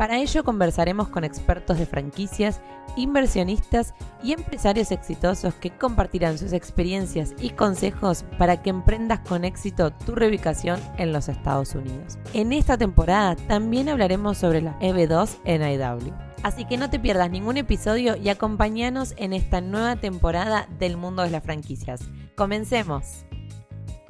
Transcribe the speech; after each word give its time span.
Para 0.00 0.16
ello 0.16 0.44
conversaremos 0.44 1.10
con 1.10 1.24
expertos 1.24 1.78
de 1.78 1.84
franquicias, 1.84 2.62
inversionistas 2.96 3.92
y 4.22 4.32
empresarios 4.32 4.92
exitosos 4.92 5.52
que 5.52 5.68
compartirán 5.68 6.38
sus 6.38 6.54
experiencias 6.54 7.34
y 7.38 7.50
consejos 7.50 8.24
para 8.38 8.62
que 8.62 8.70
emprendas 8.70 9.20
con 9.20 9.44
éxito 9.44 9.92
tu 9.92 10.14
reubicación 10.14 10.80
en 10.96 11.12
los 11.12 11.28
Estados 11.28 11.74
Unidos. 11.74 12.18
En 12.32 12.54
esta 12.54 12.78
temporada 12.78 13.36
también 13.46 13.90
hablaremos 13.90 14.38
sobre 14.38 14.62
la 14.62 14.78
EB2 14.78 15.36
en 15.44 15.60
IW. 15.60 16.14
Así 16.44 16.64
que 16.64 16.78
no 16.78 16.88
te 16.88 16.98
pierdas 16.98 17.30
ningún 17.30 17.58
episodio 17.58 18.16
y 18.16 18.30
acompáñanos 18.30 19.12
en 19.18 19.34
esta 19.34 19.60
nueva 19.60 19.96
temporada 19.96 20.66
del 20.78 20.96
mundo 20.96 21.24
de 21.24 21.30
las 21.30 21.44
franquicias. 21.44 22.00
Comencemos. 22.36 23.26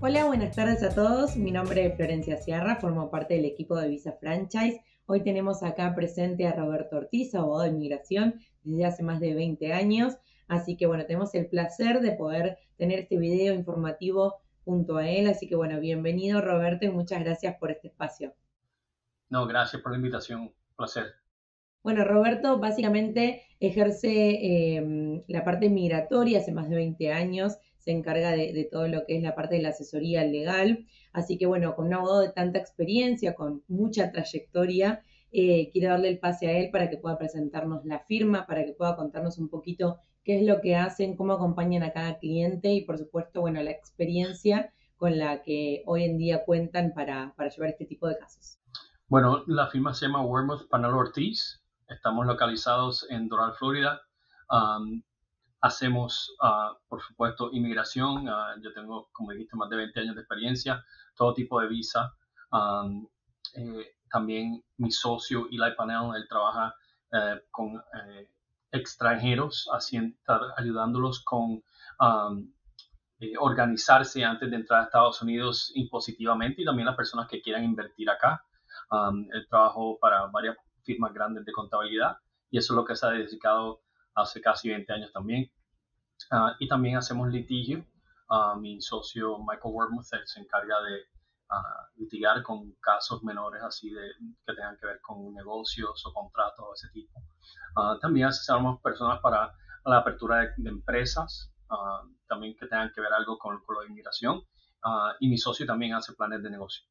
Hola, 0.01 0.27
buenas 0.27 0.55
tardes 0.55 0.85
a 0.85 0.91
todos. 0.91 1.37
Mi 1.37 1.51
nombre 1.51 1.85
es 1.85 1.97
Florencia 1.97 2.37
Sierra, 2.37 2.77
formo 2.77 3.11
parte 3.11 3.35
del 3.35 3.45
equipo 3.45 3.77
de 3.77 3.89
Visa 3.89 4.13
Franchise 4.21 4.85
Hoy 5.13 5.25
tenemos 5.25 5.65
acá 5.65 5.93
presente 5.97 6.47
a 6.47 6.53
Roberto 6.53 6.99
Ortiz, 6.99 7.35
abogado 7.35 7.65
de 7.65 7.71
inmigración 7.71 8.37
desde 8.63 8.85
hace 8.85 9.03
más 9.03 9.19
de 9.19 9.35
20 9.35 9.73
años. 9.73 10.17
Así 10.47 10.77
que 10.77 10.87
bueno, 10.87 11.05
tenemos 11.05 11.35
el 11.35 11.49
placer 11.49 11.99
de 12.01 12.13
poder 12.13 12.59
tener 12.77 13.01
este 13.01 13.19
video 13.19 13.53
informativo 13.53 14.37
junto 14.65 14.99
a 14.99 15.09
él. 15.09 15.27
Así 15.27 15.49
que 15.49 15.57
bueno, 15.57 15.81
bienvenido 15.81 16.41
Roberto 16.41 16.85
y 16.85 16.91
muchas 16.91 17.25
gracias 17.25 17.57
por 17.57 17.73
este 17.73 17.89
espacio. 17.89 18.35
No, 19.31 19.49
gracias 19.49 19.83
por 19.83 19.91
la 19.91 19.99
invitación. 19.99 20.55
Placer. 20.77 21.07
Bueno, 21.83 22.05
Roberto 22.05 22.61
básicamente 22.61 23.43
ejerce 23.59 24.77
em, 24.77 25.25
la 25.27 25.43
parte 25.43 25.71
migratoria 25.71 26.39
hace 26.39 26.53
más 26.53 26.69
de 26.69 26.77
20 26.77 27.13
años, 27.13 27.59
se 27.81 27.91
encarga 27.91 28.31
de, 28.33 28.69
todo 28.71 28.87
lo 28.89 29.05
que 29.07 29.17
es 29.17 29.23
la 29.23 29.35
parte 29.35 29.57
de 29.57 29.63
la 29.63 29.71
asesoría 29.71 30.25
legal. 30.25 30.87
Así 31.13 31.39
que 31.39 31.47
bueno, 31.47 31.75
con 31.75 31.87
un 31.87 31.95
abogado 31.95 32.21
de 32.21 32.33
tanta 32.33 32.59
experiencia, 32.59 33.35
con 33.35 33.65
mucha 33.69 34.13
trayectoria, 34.13 35.03
eh, 35.33 35.71
quiero 35.73 35.91
darle 35.91 36.09
el 36.09 36.19
pase 36.19 36.49
a 36.49 36.59
él 36.59 36.71
para 36.71 36.91
que 36.91 36.99
pueda 36.99 37.19
presentarnos 37.19 37.85
la 37.85 38.01
firma, 38.01 38.47
para 38.47 38.65
que 38.65 38.73
pueda 38.73 38.97
contarnos 38.97 39.39
un 39.39 39.49
poquito 39.49 39.99
qué 40.25 40.39
es 40.41 40.47
lo 40.47 40.61
que 40.61 40.77
hacen, 40.77 41.17
cómo 41.17 41.33
acompañan 41.33 41.83
a 41.83 41.93
cada 41.93 42.19
cliente 42.19 42.73
y 42.73 42.85
por 42.85 42.99
supuesto, 42.99 43.41
bueno, 43.41 43.63
la 43.63 43.71
experiencia 43.71 44.73
con 44.97 45.19
la 45.19 45.43
que 45.43 45.83
hoy 45.87 46.05
en 46.05 46.19
día 46.19 46.45
cuentan 46.45 46.93
para, 46.95 47.35
llevar 47.39 47.71
este 47.71 47.87
tipo 47.87 48.07
de 48.07 48.19
casos. 48.19 48.59
Bueno, 49.09 49.43
la 49.47 49.67
firma 49.69 49.95
se 49.95 50.07
llama 50.07 50.23
Wormouth 50.23 50.69
Panel 50.69 50.93
Ortiz. 50.93 51.63
Estamos 51.89 52.27
localizados 52.27 53.07
en 53.11 53.29
Doral, 53.29 53.55
Florida. 53.55 54.03
Hacemos, 55.61 56.35
ah, 56.41 56.77
por 56.89 57.03
supuesto, 57.03 57.51
inmigración. 57.53 58.29
Ah, 58.29 58.55
yo 58.61 58.73
tengo, 58.73 59.09
como 59.13 59.33
dijiste, 59.33 59.57
más 59.57 59.69
de 59.71 59.77
20 59.77 60.01
años 60.01 60.15
de 60.15 60.23
experiencia, 60.23 60.85
todo 61.15 61.35
tipo 61.35 61.61
de 61.61 61.69
visa. 61.69 62.15
Eh, 63.55 63.95
también 64.11 64.63
mi 64.77 64.91
socio 64.91 65.47
Eli 65.51 65.75
Panel, 65.77 66.15
él 66.17 66.27
trabaja 66.29 66.75
eh, 67.13 67.43
con 67.51 67.77
eh, 67.77 68.29
extranjeros, 68.73 69.69
haciendo, 69.73 70.17
ayudándolos 70.57 71.25
con 71.25 71.63
eh, 73.21 73.35
organizarse 73.39 74.25
antes 74.25 74.51
de 74.51 74.57
entrar 74.57 74.81
a 74.81 74.85
Estados 74.85 75.21
Unidos 75.21 75.73
impositivamente 75.75 76.63
y 76.63 76.65
también 76.65 76.87
las 76.87 76.97
personas 76.97 77.29
que 77.29 77.43
quieran 77.43 77.65
invertir 77.65 78.09
acá. 78.09 78.43
Um, 78.91 79.27
él 79.33 79.47
trabajó 79.49 79.99
para 79.99 80.27
varias 80.27 80.57
firmas 80.83 81.13
grandes 81.13 81.45
de 81.45 81.53
contabilidad 81.53 82.17
y 82.51 82.57
eso 82.57 82.73
es 82.73 82.77
lo 82.77 82.85
que 82.85 82.97
se 82.97 83.07
ha 83.07 83.11
dedicado 83.11 83.83
hace 84.15 84.41
casi 84.41 84.69
20 84.69 84.93
años 84.93 85.13
también. 85.13 85.51
Uh, 86.31 86.53
y 86.59 86.69
también 86.69 86.97
hacemos 86.97 87.29
litigio. 87.29 87.85
Uh, 88.29 88.59
mi 88.59 88.81
socio 88.81 89.39
Michael 89.39 89.75
Wormuth 89.75 90.05
se 90.05 90.41
encarga 90.41 90.81
de 90.83 91.03
a 91.51 91.89
litigar 91.97 92.43
con 92.43 92.73
casos 92.81 93.25
menores 93.25 93.61
así 93.63 93.91
de 93.91 94.13
que 94.47 94.55
tengan 94.55 94.77
que 94.77 94.87
ver 94.87 95.01
con 95.01 95.35
negocios 95.35 96.07
o 96.07 96.13
contratos 96.13 96.65
de 96.69 96.75
ese 96.75 96.93
tipo. 96.93 97.21
Ah, 97.77 97.99
también 98.01 98.29
asesoramos 98.29 98.81
personas 98.81 99.21
para 99.21 99.53
la 99.85 99.99
apertura 99.99 100.53
de, 100.57 100.69
empresas, 100.69 101.53
también 102.29 102.55
que 102.57 102.67
tengan 102.67 102.93
que 102.95 103.01
ver 103.01 103.13
algo 103.13 103.37
con, 103.39 103.61
con 103.65 103.77
la 103.77 103.87
inmigración. 103.87 104.43
Y 105.19 105.29
mi 105.29 105.39
socio 105.39 105.67
también 105.67 105.95
hace 105.95 106.13
planes 106.13 106.43
de 106.43 106.51
negocio. 106.51 106.85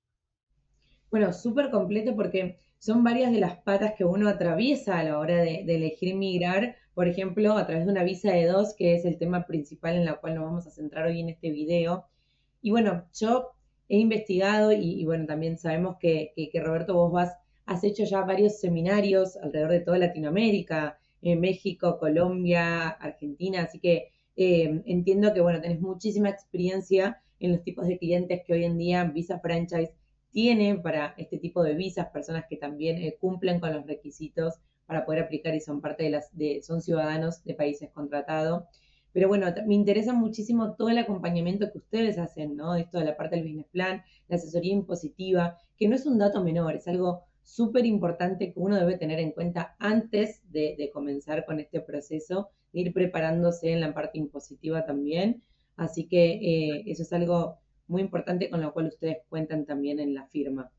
Bueno, 1.10 1.32
súper 1.34 1.72
completo 1.72 2.16
porque 2.16 2.60
son 2.80 3.04
varias 3.04 3.32
de 3.32 3.40
las 3.40 3.58
patas 3.58 3.94
que 3.98 4.06
uno 4.06 4.30
atraviesa 4.30 5.00
a 5.00 5.04
la 5.04 5.20
hora 5.20 5.36
de, 5.36 5.64
elegir 5.68 6.16
migrar, 6.16 6.78
por 6.94 7.08
ejemplo, 7.08 7.58
a 7.58 7.68
través 7.68 7.86
de 7.86 7.92
una 7.92 8.04
visa 8.04 8.32
de 8.32 8.46
dos, 8.46 8.74
que 8.74 8.96
es 8.96 9.06
el 9.06 9.18
tema 9.18 9.46
principal 9.46 9.96
en 9.96 10.06
la 10.06 10.16
cual 10.16 10.36
nos 10.36 10.46
vamos 10.46 10.66
a 10.66 10.72
centrar 10.72 11.06
hoy 11.06 11.20
en 11.20 11.30
este 11.30 11.52
video. 11.52 12.06
Y 12.62 12.72
bueno, 12.72 13.06
yo 13.14 13.52
he 13.90 13.98
investigado 13.98 14.72
y, 14.72 15.04
bueno, 15.06 15.26
también 15.26 15.58
sabemos 15.58 15.98
que, 16.00 16.34
Roberto, 16.64 16.94
vos 16.94 17.12
vas, 17.12 17.36
has 17.66 17.84
hecho 17.84 18.06
ya 18.06 18.22
varios 18.22 18.60
seminarios 18.60 19.36
alrededor 19.38 19.72
de 19.72 19.82
toda 19.82 19.98
Latinoamérica, 19.98 20.98
en 21.22 21.42
México, 21.42 22.00
Colombia, 22.00 22.88
Argentina, 22.88 23.64
así 23.64 23.80
que 23.80 24.08
eh, 24.38 24.82
entiendo 24.86 25.34
que, 25.34 25.42
bueno, 25.42 25.60
tenés 25.60 25.82
muchísima 25.82 26.30
experiencia 26.30 27.22
en 27.42 27.52
los 27.52 27.64
tipos 27.64 27.88
de 27.88 27.98
clientes 27.98 28.42
que 28.46 28.54
hoy 28.54 28.64
en 28.64 28.78
día 28.78 29.04
Visa 29.04 29.40
Franchise 29.40 29.92
tiene 30.32 30.76
para 30.78 31.14
este 31.18 31.38
tipo 31.38 31.64
de 31.64 31.76
visas, 31.76 32.08
personas 32.08 32.46
que 32.50 32.58
también 32.58 32.98
eh, 32.98 33.18
cumplen 33.20 33.60
con 33.60 33.74
los 33.74 33.86
requisitos 33.86 34.56
para 34.86 35.06
poder 35.06 35.24
aplicar 35.24 35.54
y 35.56 35.62
son 35.62 35.82
parte 35.82 36.04
de 36.04 36.10
las, 36.10 36.36
de, 36.36 36.62
son 36.64 36.82
ciudadanos 36.82 37.44
de 37.44 37.54
países 37.54 37.90
contratados. 37.92 38.64
Pero 39.12 39.28
bueno, 39.28 39.48
me 39.66 39.74
interesa 39.74 40.14
muchísimo 40.14 40.76
todo 40.76 40.90
el 40.90 40.98
acompañamiento 40.98 41.72
que 41.72 41.80
ustedes 41.80 42.18
hacen, 42.20 42.56
¿no? 42.56 42.76
Esto 42.76 43.00
de 43.00 43.06
la 43.06 43.18
parte 43.18 43.36
del 43.36 43.46
business 43.46 43.68
plan, 43.72 44.04
la 44.28 44.36
asesoría 44.36 44.74
impositiva, 44.74 45.58
que 45.78 45.88
no 45.88 45.96
es 45.96 46.06
un 46.06 46.20
dato 46.20 46.44
menor, 46.44 46.76
es 46.76 46.88
algo 46.88 47.24
súper 47.44 47.86
importante 47.86 48.54
que 48.54 48.60
uno 48.60 48.78
debe 48.78 48.98
tener 48.98 49.20
en 49.20 49.32
cuenta 49.32 49.76
antes 49.80 50.42
de, 50.52 50.90
comenzar 50.94 51.46
con 51.46 51.60
este 51.60 51.82
proceso, 51.82 52.50
ir 52.74 52.94
preparándose 52.94 53.72
en 53.72 53.82
la 53.82 53.94
parte 53.94 54.20
impositiva 54.20 54.86
también. 54.86 55.42
Así 55.76 56.08
que 56.08 56.34
eh, 56.34 56.84
eso 56.88 57.04
es 57.04 57.14
algo 57.14 57.58
muy 57.90 58.02
importante 58.02 58.50
con 58.50 58.62
lo 58.62 58.72
cual 58.72 58.88
ustedes 58.88 59.18
cuentan 59.28 59.66
también 59.66 60.00
en 60.00 60.14
la 60.14 60.28
firma. 60.28 60.72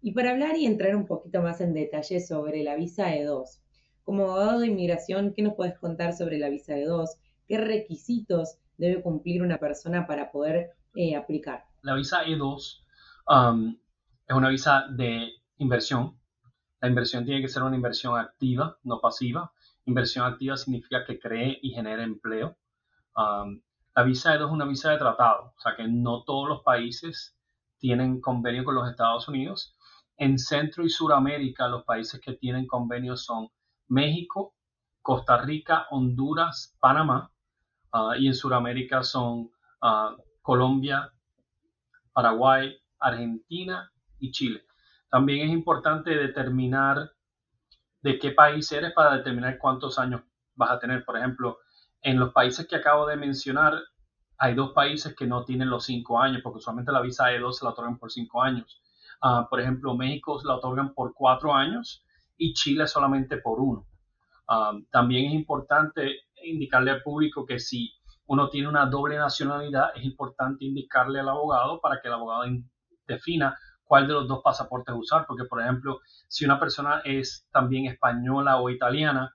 Y 0.00 0.12
para 0.12 0.30
hablar 0.30 0.56
y 0.56 0.66
entrar 0.66 0.94
un 0.94 1.06
poquito 1.06 1.42
más 1.42 1.60
en 1.60 1.74
detalle 1.74 2.20
sobre 2.20 2.62
la 2.62 2.76
visa 2.76 3.14
E2, 3.14 3.60
como 4.04 4.24
abogado 4.24 4.60
de 4.60 4.68
inmigración, 4.68 5.32
¿qué 5.34 5.42
nos 5.42 5.54
puedes 5.54 5.76
contar 5.78 6.12
sobre 6.12 6.38
la 6.38 6.48
visa 6.48 6.76
E2? 6.76 7.08
qué 7.48 7.58
requisitos 7.58 8.58
debe 8.76 9.02
cumplir 9.02 9.42
una 9.42 9.58
persona 9.58 10.06
para 10.06 10.30
poder 10.30 10.70
eh, 10.94 11.16
aplicar. 11.16 11.64
La 11.82 11.94
visa 11.94 12.24
E2 12.24 12.80
um, 13.26 13.76
es 14.26 14.36
una 14.36 14.50
visa 14.50 14.86
de 14.90 15.30
inversión. 15.56 16.16
La 16.80 16.88
inversión 16.88 17.24
tiene 17.24 17.40
que 17.40 17.48
ser 17.48 17.62
una 17.62 17.74
inversión 17.74 18.16
activa, 18.16 18.78
no 18.84 19.00
pasiva. 19.00 19.52
Inversión 19.86 20.26
activa 20.26 20.56
significa 20.56 21.04
que 21.04 21.18
cree 21.18 21.58
y 21.60 21.70
genera 21.70 22.04
empleo. 22.04 22.56
Um, 23.16 23.62
la 23.94 24.02
visa 24.02 24.34
E2 24.34 24.46
es 24.46 24.52
una 24.52 24.64
visa 24.64 24.90
de 24.90 24.98
tratado, 24.98 25.54
o 25.56 25.60
sea 25.60 25.74
que 25.76 25.88
no 25.88 26.22
todos 26.24 26.48
los 26.48 26.62
países 26.62 27.36
tienen 27.78 28.20
convenio 28.20 28.64
con 28.64 28.74
los 28.74 28.88
Estados 28.88 29.28
Unidos. 29.28 29.76
En 30.16 30.38
Centro 30.38 30.84
y 30.84 30.90
Suramérica, 30.90 31.68
los 31.68 31.84
países 31.84 32.20
que 32.20 32.34
tienen 32.34 32.66
convenio 32.66 33.16
son 33.16 33.48
México, 33.88 34.54
Costa 35.00 35.38
Rica, 35.38 35.86
Honduras, 35.90 36.76
Panamá. 36.80 37.30
Ah, 37.92 38.14
y 38.18 38.26
en 38.26 38.34
Sudamérica 38.34 39.02
son 39.02 39.50
ah, 39.80 40.14
Colombia, 40.42 41.12
Paraguay, 42.12 42.76
Argentina 42.98 43.90
y 44.18 44.30
Chile. 44.32 44.64
También 45.08 45.48
es 45.48 45.52
importante 45.52 46.10
determinar 46.10 47.12
de 48.02 48.18
qué 48.18 48.32
país 48.32 48.70
eres 48.72 48.92
para 48.92 49.16
determinar 49.16 49.56
cuántos 49.58 49.98
años 49.98 50.22
vas 50.54 50.70
a 50.70 50.78
tener. 50.78 51.04
Por 51.04 51.16
ejemplo, 51.16 51.58
en 52.02 52.18
los 52.18 52.32
países 52.32 52.66
que 52.66 52.76
acabo 52.76 53.06
de 53.06 53.16
mencionar, 53.16 53.74
hay 54.38 54.54
dos 54.54 54.72
países 54.72 55.14
que 55.16 55.26
no 55.26 55.44
tienen 55.44 55.68
los 55.68 55.84
cinco 55.84 56.20
años, 56.20 56.40
porque 56.42 56.58
usualmente 56.58 56.92
la 56.92 57.00
visa 57.00 57.30
E2 57.32 57.52
se 57.52 57.64
la 57.64 57.72
otorgan 57.72 57.98
por 57.98 58.10
cinco 58.10 58.42
años. 58.42 58.80
Ah, 59.20 59.48
por 59.50 59.60
ejemplo, 59.60 59.96
México 59.96 60.38
se 60.38 60.46
la 60.46 60.56
otorgan 60.56 60.94
por 60.94 61.12
cuatro 61.12 61.52
años 61.52 62.04
y 62.36 62.52
Chile 62.54 62.86
solamente 62.86 63.38
por 63.38 63.60
uno. 63.60 63.86
también 64.90 65.26
es 65.26 65.34
importante 65.34 66.22
indicarle 66.42 66.90
al 66.92 67.02
público 67.02 67.44
que 67.44 67.58
si 67.58 67.92
uno 68.26 68.48
tiene 68.48 68.68
una 68.68 68.86
doble 68.86 69.18
nacionalidad, 69.18 69.90
es 69.96 70.04
importante 70.04 70.64
indicarle 70.64 71.20
al 71.20 71.28
abogado 71.28 71.80
para 71.80 72.00
que 72.00 72.08
el 72.08 72.14
abogado 72.14 72.44
defina 73.06 73.58
cuál 73.84 74.06
de 74.06 74.14
los 74.14 74.28
dos 74.28 74.40
pasaportes 74.42 74.94
usar, 74.96 75.26
porque 75.26 75.44
por 75.46 75.60
ejemplo, 75.60 76.00
si 76.28 76.44
una 76.44 76.60
persona 76.60 77.00
es 77.04 77.46
también 77.50 77.86
española 77.86 78.58
o 78.58 78.70
italiana, 78.70 79.34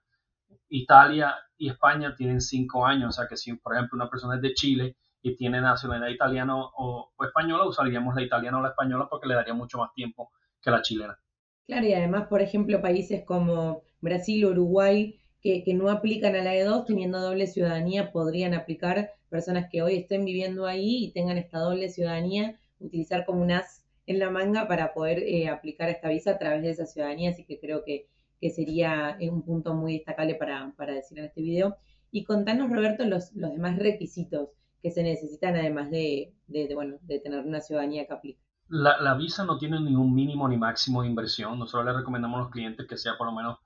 Italia 0.70 1.36
y 1.58 1.70
España 1.70 2.16
tienen 2.16 2.42
cinco 2.42 2.86
años, 2.86 3.10
o 3.10 3.12
sea 3.12 3.28
que 3.28 3.38
si 3.38 3.54
por 3.56 3.74
ejemplo 3.74 3.96
una 3.96 4.10
persona 4.10 4.36
es 4.36 4.42
de 4.42 4.54
Chile 4.54 4.96
y 5.22 5.36
tiene 5.36 5.62
nacionalidad 5.62 6.10
italiana 6.10 6.56
o, 6.56 7.12
española, 7.24 7.66
usaríamos 7.66 8.16
la 8.16 8.24
italiana 8.24 8.60
o 8.60 8.62
la 8.62 8.70
española 8.70 9.08
porque 9.10 9.28
le 9.28 9.36
daría 9.36 9.54
mucho 9.54 9.78
más 9.78 9.94
tiempo 9.94 10.32
que 10.62 10.72
la 10.72 10.82
chilena. 10.82 11.18
Claro, 11.66 11.86
y 11.86 11.94
además, 11.94 12.28
por 12.28 12.42
ejemplo, 12.42 12.82
países 12.82 13.24
como 13.26 13.84
Brasil, 14.02 14.46
Uruguay, 14.46 15.18
que, 15.42 15.64
que 15.64 15.74
no 15.74 15.90
aplican 15.90 16.36
a 16.36 16.44
la 16.44 16.54
E2, 16.54 16.86
teniendo 16.86 17.22
doble 17.22 17.48
ciudadanía, 17.48 18.12
podrían 18.12 18.54
aplicar 18.54 19.12
personas 19.30 19.70
que 19.72 19.82
hoy 19.82 19.96
estén 19.96 20.26
viviendo 20.26 20.66
ahí 20.68 21.06
y 21.06 21.12
tengan 21.14 21.38
esta 21.38 21.60
doble 21.60 21.90
ciudadanía, 21.90 22.60
utilizar 22.80 23.26
como 23.26 23.42
un 23.42 23.52
as 23.52 23.84
en 24.06 24.20
la 24.20 24.30
manga 24.30 24.68
para 24.68 24.94
poder 24.94 25.20
eh, 25.20 25.48
aplicar 25.48 25.90
esta 25.90 26.10
visa 26.10 26.32
a 26.32 26.38
través 26.38 26.62
de 26.62 26.72
esa 26.72 26.86
ciudadanía, 26.86 27.32
así 27.32 27.46
que 27.46 27.60
creo 27.60 27.84
que, 27.86 28.08
que 28.44 28.50
sería 28.50 29.18
un 29.22 29.42
punto 29.42 29.74
muy 29.74 29.94
destacable 29.94 30.36
para, 30.36 30.74
para, 30.76 30.94
decir 30.94 31.18
en 31.18 31.24
este 31.24 31.42
video. 31.42 31.78
Y 32.12 32.26
contanos, 32.26 32.70
Roberto, 32.70 33.06
los, 33.06 33.32
los 33.36 33.52
demás 33.52 33.80
requisitos 33.80 34.50
que 34.82 34.92
se 34.92 35.02
necesitan 35.02 35.56
además 35.56 35.90
de, 35.90 36.34
de, 36.48 36.68
de, 36.68 36.76
bueno, 36.76 36.98
de 37.04 37.22
tener 37.22 37.40
una 37.46 37.62
ciudadanía 37.62 38.06
que 38.06 38.12
aplique. 38.12 38.42
La, 38.68 39.00
la, 39.00 39.14
visa 39.14 39.46
no 39.46 39.58
tiene 39.58 39.80
ningún 39.80 40.14
mínimo 40.14 40.50
ni 40.50 40.58
máximo 40.58 41.04
de 41.04 41.08
inversión. 41.08 41.58
Nosotros 41.58 41.86
le 41.86 41.94
recomendamos 41.94 42.38
a 42.38 42.42
los 42.42 42.52
clientes 42.52 42.86
que 42.86 42.98
sea 42.98 43.14
por 43.18 43.28
lo 43.28 43.34
menos 43.34 43.60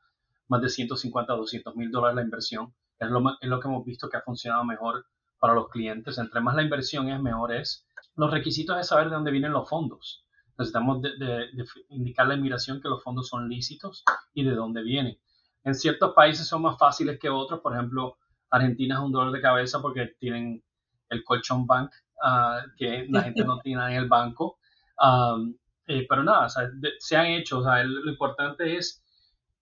más 0.48 0.62
de 0.62 0.70
150 0.70 1.34
a 1.34 1.36
200 1.36 1.76
mil 1.76 1.90
dólares 1.90 2.16
la 2.16 2.22
inversión. 2.22 2.72
Es 3.00 3.10
lo, 3.10 3.20
es 3.42 3.50
lo 3.50 3.60
que 3.60 3.68
hemos 3.68 3.84
visto 3.84 4.10
que 4.10 4.18
ha 4.18 4.22
funcionado 4.22 4.64
mejor 4.64 5.08
para 5.40 5.56
los 5.56 5.70
clientes. 5.70 6.20
Entre 6.20 6.40
más 6.40 6.56
la 6.56 6.62
inversión 6.62 7.10
es, 7.10 7.20
mejor 7.20 7.52
es. 7.52 7.88
Los 8.16 8.30
requisitos 8.30 8.80
es 8.80 8.90
saber 8.90 9.10
de 9.10 9.16
dónde 9.16 9.32
vienen 9.32 9.54
los 9.54 9.68
fondos. 9.68 10.27
Necesitamos 10.58 11.02
de, 11.02 11.18
de, 11.18 11.28
de 11.54 11.66
indicar 11.90 12.28
la 12.28 12.36
inmigración 12.36 12.82
que 12.82 12.90
los 12.90 13.04
fondos 13.04 13.28
son 13.28 13.48
lícitos 13.48 14.04
y 14.34 14.44
de 14.44 14.56
dónde 14.56 14.82
vienen. 14.82 15.18
En 15.64 15.76
ciertos 15.76 16.14
países 16.14 16.48
son 16.48 16.62
más 16.62 16.78
fáciles 16.78 17.20
que 17.20 17.30
otros. 17.30 17.60
Por 17.60 17.74
ejemplo, 17.74 18.18
Argentina 18.50 18.96
es 18.96 19.02
un 19.02 19.12
dolor 19.12 19.34
de 19.34 19.42
cabeza 19.42 19.82
porque 19.82 20.16
tienen 20.20 20.64
el 21.10 21.24
colchón 21.24 21.66
bank, 21.66 21.92
uh, 22.24 22.70
que 22.78 23.06
la 23.10 23.24
gente 23.24 23.44
no 23.44 23.60
tiene 23.64 23.84
en 23.86 23.98
el 23.98 24.08
banco. 24.08 24.60
Um, 25.00 25.56
eh, 25.88 26.06
pero 26.08 26.24
nada, 26.24 26.46
o 26.46 26.50
sea, 26.50 26.70
de, 26.74 26.94
se 27.00 27.16
han 27.16 27.28
hecho. 27.28 27.60
O 27.60 27.64
sea, 27.64 27.82
el, 27.82 27.94
lo 27.94 28.12
importante 28.12 28.78
es 28.78 29.04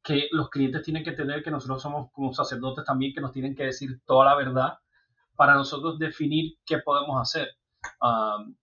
que 0.03 0.27
los 0.31 0.49
clientes 0.49 0.83
tienen 0.83 1.03
que 1.03 1.13
tener 1.13 1.43
que 1.43 1.51
nosotros 1.51 1.81
somos 1.81 2.11
como 2.11 2.33
sacerdotes 2.33 2.85
también 2.85 3.13
que 3.13 3.21
nos 3.21 3.31
tienen 3.31 3.55
que 3.55 3.63
decir 3.63 4.01
toda 4.05 4.25
la 4.25 4.35
verdad 4.35 4.77
para 5.35 5.55
nosotros 5.55 5.97
definir 5.97 6.57
qué 6.65 6.77
podemos 6.77 7.19
hacer. 7.19 7.49
Um, 8.01 8.55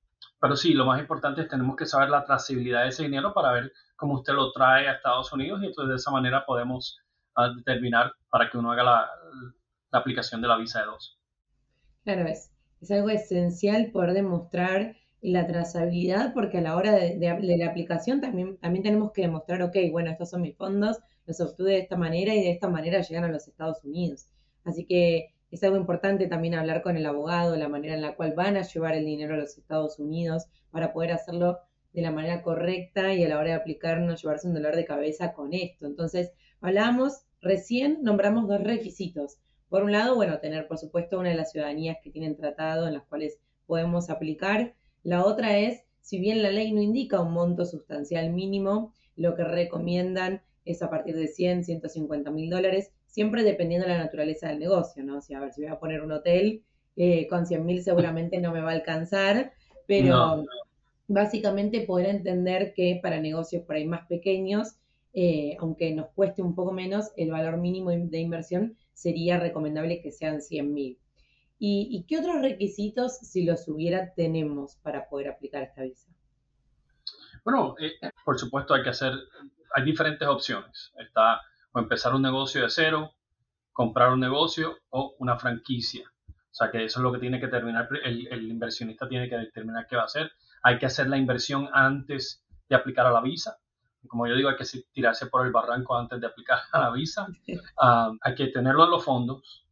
pero 0.43 0.57
sí, 0.57 0.75
lo 0.75 0.85
más 0.85 1.01
importante 1.01 1.43
es 1.43 1.49
tenemos 1.49 1.77
que 1.77 1.87
saber 1.87 2.11
la 2.11 2.25
trazabilidad 2.25 2.83
de 2.83 2.89
ese 2.89 3.05
dinero 3.05 3.33
para 3.33 3.53
ver 3.53 3.73
cómo 3.95 4.15
usted 4.15 4.33
lo 4.33 4.51
trae 4.51 4.89
a 4.89 4.95
Estados 4.95 5.33
Unidos 5.33 5.63
y 5.63 5.67
entonces 5.67 5.91
de 5.91 5.95
esa 5.95 6.11
manera 6.11 6.45
podemos 6.45 6.99
uh, 7.37 7.55
determinar 7.55 8.13
para 8.29 8.51
que 8.51 8.59
uno 8.59 8.73
haga 8.73 8.83
la, 8.83 9.11
la, 9.93 9.99
aplicación 10.01 10.43
de 10.43 10.49
la 10.49 10.57
visa 10.57 10.81
de 10.81 10.87
dos. 10.87 11.17
Claro, 12.03 12.27
es, 12.27 12.51
es 12.81 12.91
algo 12.91 13.11
esencial 13.11 13.93
poder 13.93 14.15
demostrar 14.15 14.97
la 15.21 15.47
trazabilidad 15.47 16.35
porque 16.35 16.59
a 16.59 16.63
la 16.63 16.75
hora 16.75 16.91
de, 16.91 17.57
la 17.57 17.67
aplicación 17.67 18.21
también, 18.21 18.57
también 18.57 18.83
tenemos 18.83 19.13
que 19.13 19.23
demostrar, 19.23 19.63
ok, 19.63 19.77
bueno, 19.93 20.11
estos 20.11 20.31
son 20.31 20.43
mis 20.43 20.57
fondos, 20.57 20.99
los 21.25 21.41
obtuve 21.41 21.71
de 21.71 21.79
esta 21.79 21.97
manera 21.97 22.35
y 22.35 22.43
de 22.43 22.51
esta 22.51 22.69
manera 22.69 23.01
llegan 23.01 23.23
a 23.23 23.29
los 23.29 23.47
Estados 23.47 23.85
Unidos. 23.85 24.27
Así 24.65 24.87
que 24.87 25.29
es 25.53 25.63
algo 25.63 25.77
importante 25.77 26.29
también 26.29 26.55
hablar 26.55 26.81
con 26.81 26.97
el 26.97 27.05
abogado, 27.05 27.57
la 27.57 27.69
manera 27.69 27.95
en 27.95 28.01
la 28.01 28.17
cual 28.17 28.33
van 28.35 28.57
a 28.57 28.63
llevar 28.63 28.95
el 28.95 29.05
dinero 29.05 29.35
a 29.35 29.37
los 29.37 29.59
Estados 29.59 29.99
Unidos 29.99 30.47
para 30.71 30.95
poder 30.95 31.13
hacerlo 31.13 31.59
de 31.93 32.01
la 32.01 32.11
manera 32.11 32.43
correcta 32.43 33.13
y 33.13 33.23
a 33.23 33.29
la 33.29 33.39
hora 33.39 33.49
de 33.49 33.55
aplicar 33.55 34.01
no 34.01 34.17
llevarse 34.17 34.49
un 34.49 34.55
dolor 34.55 34.75
de 34.75 34.87
cabeza 34.87 35.35
con 35.35 35.53
esto. 35.53 35.87
Entonces, 35.87 36.33
hablamos, 36.63 37.27
recién 37.43 37.99
nombramos 38.03 38.49
dos 38.49 38.63
requisitos. 38.63 39.37
Por 39.69 39.83
un 39.83 39.93
lado, 39.93 40.15
bueno, 40.15 40.39
tener 40.39 40.67
por 40.67 40.79
supuesto 40.79 41.19
una 41.21 41.29
de 41.29 41.37
las 41.37 41.53
ciudadanías 41.53 41.99
que 42.03 42.11
tienen 42.11 42.35
tratado 42.35 42.87
en 42.87 42.95
las 42.95 43.05
cuales 43.05 43.39
podemos 43.67 44.09
aplicar. 44.09 44.75
La 45.03 45.23
otra 45.23 45.59
es, 45.59 45.85
si 46.01 46.19
bien 46.19 46.43
la 46.43 46.51
ley 46.51 46.73
no 46.73 46.81
indica 46.81 47.21
un 47.21 47.35
monto 47.35 47.67
sustancial 47.67 48.33
mínimo, 48.33 48.95
lo 49.17 49.35
que 49.35 49.45
recomiendan 49.45 50.41
es 50.65 50.83
a 50.83 50.89
partir 50.89 51.15
de 51.15 51.29
100, 51.29 51.65
150 51.65 52.31
mil 52.31 52.49
dólares, 52.49 52.93
siempre 53.13 53.45
dependiendo 53.45 53.87
de 53.87 53.93
la 53.93 54.03
naturaleza 54.05 54.49
del 54.49 54.59
negocio, 54.59 55.05
¿no? 55.05 55.19
O 55.19 55.21
sea, 55.21 55.39
a 55.39 55.43
ver, 55.43 55.53
si 55.53 55.61
voy 55.61 55.71
a 55.71 55.79
poner 55.79 56.01
un 56.01 56.13
hotel 56.13 56.65
eh, 56.97 57.29
con 57.29 57.47
100 57.47 57.65
mil 57.65 57.83
seguramente 57.83 58.41
no 58.41 58.53
me 58.53 58.63
va 58.63 58.71
a 58.71 58.75
alcanzar, 58.75 59.53
pero 59.87 60.37
no, 60.37 60.45
básicamente 61.09 61.83
poder 61.83 62.07
entender 62.07 62.73
que 62.75 62.99
para 63.03 63.21
negocios 63.21 63.65
por 63.65 63.77
ahí 63.77 63.87
más 63.87 64.07
pequeños, 64.07 64.77
eh, 65.13 65.57
aunque 65.61 65.95
nos 65.95 66.09
cueste 66.15 66.41
un 66.41 66.55
poco 66.55 66.73
menos, 66.73 67.13
el 67.17 67.31
valor 67.31 67.59
mínimo 67.59 67.91
de 67.91 68.19
inversión 68.19 68.79
sería 68.95 69.39
recomendable 69.39 70.01
que 70.01 70.11
sean 70.11 70.41
100 70.41 70.73
mil. 70.73 70.99
¿Y, 71.59 71.89
¿Y, 71.93 72.05
qué 72.05 72.19
otros 72.19 72.41
requisitos, 72.41 73.19
si 73.19 73.45
los 73.45 73.69
hubiera, 73.69 74.15
tenemos 74.15 74.77
para 74.77 75.09
poder 75.09 75.29
aplicar 75.29 75.63
esta 75.63 75.83
visa? 75.83 76.09
Bueno, 77.45 77.77
eh, 77.79 77.93
por 78.25 78.39
supuesto 78.39 78.75
hay 78.75 78.83
que 78.83 78.89
hacer 78.89 79.13
hay 79.75 79.85
diferentes 79.85 80.27
opciones. 80.27 80.93
Está 80.99 81.41
o 81.73 81.79
empezar 81.79 82.15
un 82.15 82.23
negocio 82.23 82.63
de 82.63 82.71
cero, 82.71 83.15
comprar 83.73 84.13
un 84.13 84.21
negocio 84.21 84.79
o 84.91 85.15
una 85.19 85.39
franquicia. 85.39 86.11
O 86.29 86.55
sea 86.55 86.71
que 86.71 86.85
eso 86.85 87.01
es 87.01 87.03
lo 87.03 87.13
que 87.13 87.19
tiene 87.19 87.41
que 87.41 87.49
terminar, 87.49 87.89
el, 88.05 88.27
el, 88.29 88.51
inversionista 88.51 89.09
tiene 89.09 89.29
que 89.29 89.39
determinar 89.39 89.87
qué 89.89 89.97
va 89.97 90.03
a 90.03 90.07
hacer. 90.07 90.31
Hay 90.63 90.79
que 90.79 90.87
hacer 90.87 91.09
la 91.09 91.17
inversión 91.17 91.69
antes 91.73 92.45
de 92.69 92.77
aplicar 92.77 93.07
a 93.07 93.11
la 93.11 93.23
visa. 93.23 93.59
Como 94.07 94.27
yo 94.27 94.35
digo, 94.35 94.51
hay 94.51 94.57
que 94.57 94.67
tirarse 94.93 95.27
por 95.27 95.47
el 95.47 95.53
barranco 95.53 95.97
antes 95.97 96.21
de 96.21 96.27
aplicar 96.27 96.59
a 96.73 96.81
la 96.81 96.91
visa. 96.91 97.27
Uh, 97.81 98.17
hay 98.21 98.35
que 98.35 98.49
tenerlo 98.49 98.85
en 98.85 98.91
los 98.91 99.05
fondos, 99.05 99.67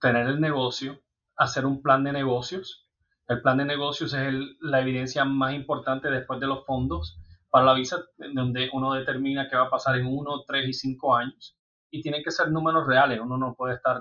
tener 0.00 0.26
el 0.26 0.40
negocio, 0.40 1.00
hacer 1.36 1.66
un 1.66 1.82
plan 1.82 2.04
de 2.04 2.12
negocios. 2.12 2.86
El 3.26 3.40
plan 3.40 3.56
de 3.56 3.64
negocios 3.64 4.12
es 4.14 4.20
el, 4.20 4.56
la 4.60 4.80
evidencia 4.80 5.24
más 5.24 5.54
importante 5.54 6.08
después 6.10 6.38
de 6.38 6.46
los 6.46 6.64
fondos 6.66 7.18
para 7.52 7.66
la 7.66 7.74
visa, 7.74 8.02
donde 8.34 8.70
uno 8.72 8.94
determina 8.94 9.46
qué 9.46 9.56
va 9.56 9.64
a 9.64 9.70
pasar 9.70 9.98
en 9.98 10.06
uno, 10.06 10.42
tres 10.46 10.66
y 10.66 10.72
cinco 10.72 11.14
años. 11.14 11.54
Y 11.90 12.00
tienen 12.00 12.24
que 12.24 12.30
ser 12.30 12.50
números 12.50 12.86
reales. 12.86 13.20
Uno 13.20 13.36
no 13.36 13.54
puede 13.54 13.74
estar 13.74 14.00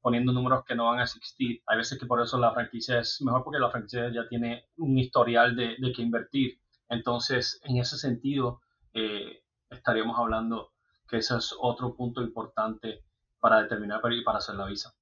poniendo 0.00 0.32
números 0.32 0.64
que 0.64 0.76
no 0.76 0.84
van 0.84 1.00
a 1.00 1.02
existir. 1.02 1.60
Hay 1.66 1.78
veces 1.78 1.98
que 1.98 2.06
por 2.06 2.22
eso 2.22 2.38
la 2.38 2.54
franquicia 2.54 3.00
es 3.00 3.20
mejor 3.20 3.42
porque 3.42 3.58
la 3.58 3.72
franquicia 3.72 4.08
ya 4.14 4.28
tiene 4.28 4.66
un 4.76 4.96
historial 4.96 5.56
de, 5.56 5.74
de 5.80 5.92
que 5.92 6.00
invertir. 6.00 6.60
Entonces, 6.88 7.60
en 7.64 7.78
ese 7.78 7.98
sentido, 7.98 8.60
eh, 8.94 9.42
estaríamos 9.68 10.16
hablando 10.16 10.70
que 11.08 11.16
ese 11.16 11.36
es 11.36 11.52
otro 11.60 11.96
punto 11.96 12.22
importante 12.22 13.00
para 13.40 13.62
determinar 13.62 14.00
y 14.12 14.22
para 14.22 14.38
hacer 14.38 14.54
la 14.54 14.66
visa. 14.66 14.94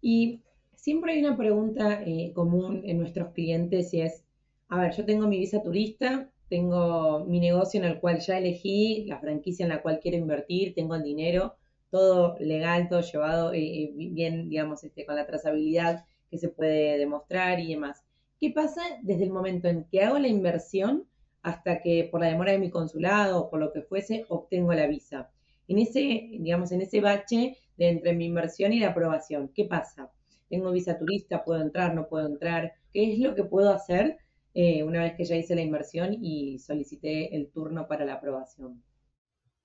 Y 0.00 0.40
siempre 0.76 1.12
hay 1.12 1.22
una 1.22 1.36
pregunta 1.36 2.00
eh, 2.00 2.32
común 2.34 2.80
en 2.84 3.00
nuestros 3.00 3.34
clientes 3.34 3.92
y 3.92 4.00
es, 4.00 4.24
a 4.70 4.78
ver, 4.78 4.96
yo 4.96 5.04
tengo 5.04 5.28
mi 5.28 5.38
visa 5.38 5.62
turista, 5.62 6.30
tengo 6.48 7.24
mi 7.26 7.40
negocio 7.40 7.78
en 7.80 7.86
el 7.86 8.00
cual 8.00 8.20
ya 8.20 8.38
elegí, 8.38 9.04
la 9.06 9.18
franquicia 9.18 9.64
en 9.64 9.70
la 9.70 9.82
cual 9.82 10.00
quiero 10.00 10.16
invertir, 10.16 10.74
tengo 10.74 10.94
el 10.94 11.02
dinero, 11.02 11.56
todo 11.90 12.36
legal, 12.38 12.88
todo 12.88 13.00
llevado 13.00 13.52
eh, 13.52 13.92
bien, 13.94 14.48
digamos, 14.48 14.84
este, 14.84 15.04
con 15.04 15.16
la 15.16 15.26
trazabilidad 15.26 16.04
que 16.30 16.38
se 16.38 16.48
puede 16.48 16.98
demostrar 16.98 17.60
y 17.60 17.74
demás. 17.74 18.04
¿Qué 18.38 18.50
pasa 18.50 18.82
desde 19.02 19.24
el 19.24 19.30
momento 19.30 19.68
en 19.68 19.84
que 19.84 20.02
hago 20.02 20.18
la 20.18 20.28
inversión 20.28 21.06
hasta 21.42 21.80
que 21.80 22.08
por 22.10 22.20
la 22.20 22.28
demora 22.28 22.52
de 22.52 22.58
mi 22.58 22.70
consulado 22.70 23.40
o 23.40 23.50
por 23.50 23.60
lo 23.60 23.72
que 23.72 23.82
fuese 23.82 24.24
obtengo 24.28 24.72
la 24.72 24.86
visa? 24.86 25.30
En 25.66 25.78
ese, 25.78 26.28
digamos, 26.30 26.72
en 26.72 26.82
ese 26.82 27.00
bache 27.00 27.56
de 27.76 27.88
entre 27.88 28.14
mi 28.14 28.26
inversión 28.26 28.72
y 28.72 28.80
la 28.80 28.88
aprobación, 28.88 29.48
¿qué 29.54 29.64
pasa? 29.64 30.10
Tengo 30.48 30.70
visa 30.72 30.98
turista, 30.98 31.44
puedo 31.44 31.60
entrar, 31.60 31.94
no 31.94 32.08
puedo 32.08 32.26
entrar. 32.26 32.72
¿Qué 32.92 33.12
es 33.12 33.18
lo 33.18 33.34
que 33.34 33.44
puedo 33.44 33.70
hacer 33.70 34.18
eh, 34.54 34.82
una 34.82 35.02
vez 35.02 35.14
que 35.16 35.24
ya 35.24 35.36
hice 35.36 35.54
la 35.54 35.62
inversión 35.62 36.12
y 36.12 36.58
solicité 36.58 37.36
el 37.36 37.50
turno 37.52 37.86
para 37.86 38.04
la 38.04 38.14
aprobación. 38.14 38.82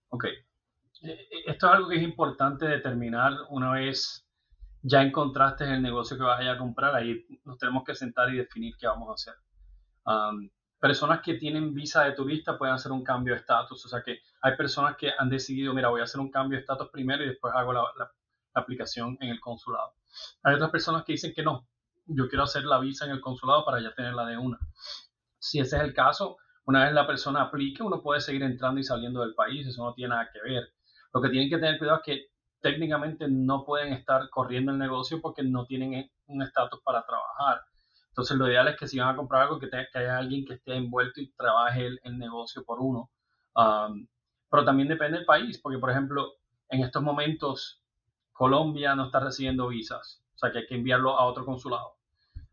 Ok. 0.10 0.26
Eh, 0.26 1.10
eh, 1.10 1.28
esto 1.48 1.68
es 1.68 1.74
algo 1.74 1.90
que 1.90 1.98
es 1.98 2.04
importante 2.04 2.66
determinar 2.66 3.34
una 3.50 3.72
vez 3.72 4.26
ya 4.82 5.02
encontraste 5.02 5.64
el 5.64 5.82
negocio 5.82 6.18
que 6.18 6.24
vas 6.24 6.40
a 6.40 6.44
ir 6.44 6.50
a 6.50 6.58
comprar, 6.58 6.94
ahí 6.94 7.26
nos 7.46 7.58
tenemos 7.58 7.84
que 7.86 7.96
sentar 7.96 8.34
y 8.34 8.38
definir 8.38 8.76
qué 8.78 8.86
vamos 8.86 9.10
a 9.10 9.14
hacer. 9.14 9.34
Um, 10.06 10.50
personas 10.78 11.22
que 11.22 11.36
tienen 11.36 11.74
visa 11.74 12.04
de 12.04 12.12
turista 12.12 12.58
pueden 12.58 12.76
hacer 12.76 12.92
un 12.92 13.04
cambio 13.04 13.34
de 13.34 13.40
estatus, 13.40 13.86
o 13.86 13.88
sea 13.88 14.02
que 14.04 14.20
hay 14.42 14.58
personas 14.58 14.98
que 14.98 15.12
han 15.18 15.30
decidido, 15.30 15.74
mira, 15.74 15.88
voy 15.88 16.02
a 16.02 16.04
hacer 16.04 16.20
un 16.20 16.30
cambio 16.30 16.58
de 16.58 16.62
estatus 16.62 16.90
primero 16.90 17.24
y 17.24 17.30
después 17.30 17.54
hago 17.56 17.72
la, 17.72 17.82
la, 17.98 18.12
la 18.54 18.62
aplicación 18.62 19.18
en 19.22 19.30
el 19.30 19.40
consulado. 19.40 19.94
Hay 20.44 20.56
otras 20.56 20.70
personas 20.70 21.06
que 21.06 21.14
dicen 21.14 21.34
que 21.34 21.44
no, 21.44 21.66
yo 22.06 22.28
quiero 22.28 22.44
hacer 22.44 22.66
la 22.66 22.80
visa 22.80 23.06
en 23.06 23.12
el 23.12 23.22
consulado 23.22 23.66
para 23.66 23.82
ya 23.82 23.94
tenerla 23.94 24.26
de 24.26 24.38
una. 24.38 24.60
Si 25.40 25.60
ese 25.60 25.78
es 25.78 25.84
el 25.84 25.94
caso, 25.94 26.38
una 26.66 26.86
vez 26.86 26.94
la 26.94 27.08
persona 27.08 27.44
aplique, 27.44 27.84
uno 27.84 28.02
puede 28.02 28.22
seguir 28.22 28.44
entrando 28.44 28.80
y 28.80 28.84
saliendo 28.84 29.22
del 29.22 29.36
país, 29.36 29.68
eso 29.68 29.84
no 29.84 29.94
tiene 29.94 30.10
nada 30.10 30.30
que 30.32 30.42
ver. 30.42 30.70
Lo 31.14 31.22
que 31.22 31.30
tienen 31.30 31.50
que 31.50 31.58
tener 31.58 31.78
cuidado 31.78 32.00
es 32.00 32.06
que 32.06 32.26
técnicamente 32.62 33.28
no 33.28 33.66
pueden 33.66 33.94
estar 33.94 34.30
corriendo 34.30 34.72
el 34.72 34.80
negocio 34.80 35.22
porque 35.22 35.44
no 35.44 35.66
tienen 35.66 36.10
un 36.28 36.42
estatus 36.42 36.80
para 36.84 37.06
trabajar. 37.06 37.62
Entonces 38.10 38.38
lo 38.38 38.48
ideal 38.48 38.68
es 38.70 38.78
que 38.78 38.88
si 38.88 39.00
van 39.00 39.10
a 39.10 39.16
comprar 39.16 39.44
algo, 39.44 39.60
que, 39.60 39.68
te, 39.68 39.88
que 39.92 40.00
haya 40.00 40.18
alguien 40.18 40.46
que 40.46 40.54
esté 40.54 40.76
envuelto 40.76 41.20
y 41.20 41.34
trabaje 41.34 41.86
el, 41.86 42.00
el 42.04 42.18
negocio 42.18 42.64
por 42.64 42.80
uno. 42.80 43.10
Pero 43.54 44.66
también 44.66 44.88
depende 44.88 45.18
del 45.18 45.26
país, 45.26 45.60
porque 45.60 45.80
por 45.80 45.92
ejemplo, 45.92 46.34
en 46.70 46.84
estos 46.84 47.04
momentos 47.04 47.84
Colombia 48.32 48.96
no 48.96 49.06
está 49.06 49.20
recibiendo 49.20 49.68
visas 49.68 50.23
sea 50.48 50.52
que 50.52 50.60
hay 50.60 50.68
que 50.68 50.76
enviarlo 50.76 51.18
a 51.18 51.26
otro 51.26 51.46
consulado. 51.46 51.96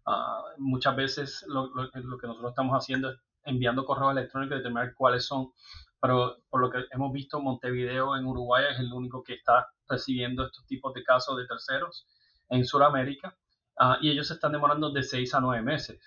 Uh, 0.06 0.58
muchas 0.58 0.96
veces 0.96 1.44
lo, 1.46 1.66
lo, 1.74 1.84
lo, 1.84 2.18
que 2.18 2.26
nosotros 2.26 2.50
estamos 2.50 2.74
haciendo 2.74 3.10
es 3.10 3.18
enviando 3.44 3.84
correo 3.84 4.10
electrónico 4.10 4.54
y 4.54 4.58
determinar 4.58 4.94
cuáles 4.94 5.24
son 5.24 5.52
pero 6.00 6.38
por 6.48 6.60
lo 6.60 6.70
que 6.70 6.84
hemos 6.92 7.12
visto, 7.12 7.40
Montevideo 7.40 8.16
en 8.16 8.24
Uruguay 8.24 8.64
es 8.70 8.78
el 8.80 8.92
único 8.92 9.22
que 9.22 9.34
está 9.34 9.68
recibiendo 9.88 10.46
estos 10.46 10.64
tipos 10.66 10.94
de 10.94 11.04
casos 11.04 11.36
de 11.36 11.46
terceros 11.46 12.06
en 12.48 12.64
Sudamérica 12.64 13.36
ah, 13.78 13.98
y 14.00 14.10
ellos 14.10 14.28
se 14.28 14.34
están 14.34 14.52
demorando 14.52 14.90
de 14.90 15.02
seis 15.02 15.34
a 15.34 15.40
nueve 15.40 15.62
meses. 15.62 16.00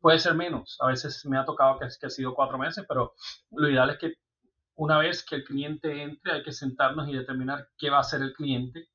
Puede 0.00 0.18
ser 0.18 0.34
menos, 0.34 0.78
a 0.80 0.88
veces 0.88 1.24
me 1.26 1.38
ha 1.38 1.44
tocado 1.44 1.78
que, 1.78 1.86
que 2.00 2.06
ha 2.06 2.10
sido 2.10 2.34
cuatro 2.34 2.58
meses, 2.58 2.84
pero 2.88 3.14
lo 3.52 3.68
ideal 3.68 3.90
es 3.90 3.98
que 3.98 4.14
una 4.74 4.98
vez 4.98 5.22
que 5.22 5.36
el 5.36 5.44
cliente 5.44 6.02
entre 6.02 6.32
hay 6.32 6.42
que 6.42 6.52
sentarnos 6.52 7.08
y 7.08 7.12
determinar 7.12 7.68
qué 7.78 7.90
va 7.90 7.98
a 7.98 8.00
hacer 8.00 8.22
el 8.22 8.32
cliente. 8.32 8.88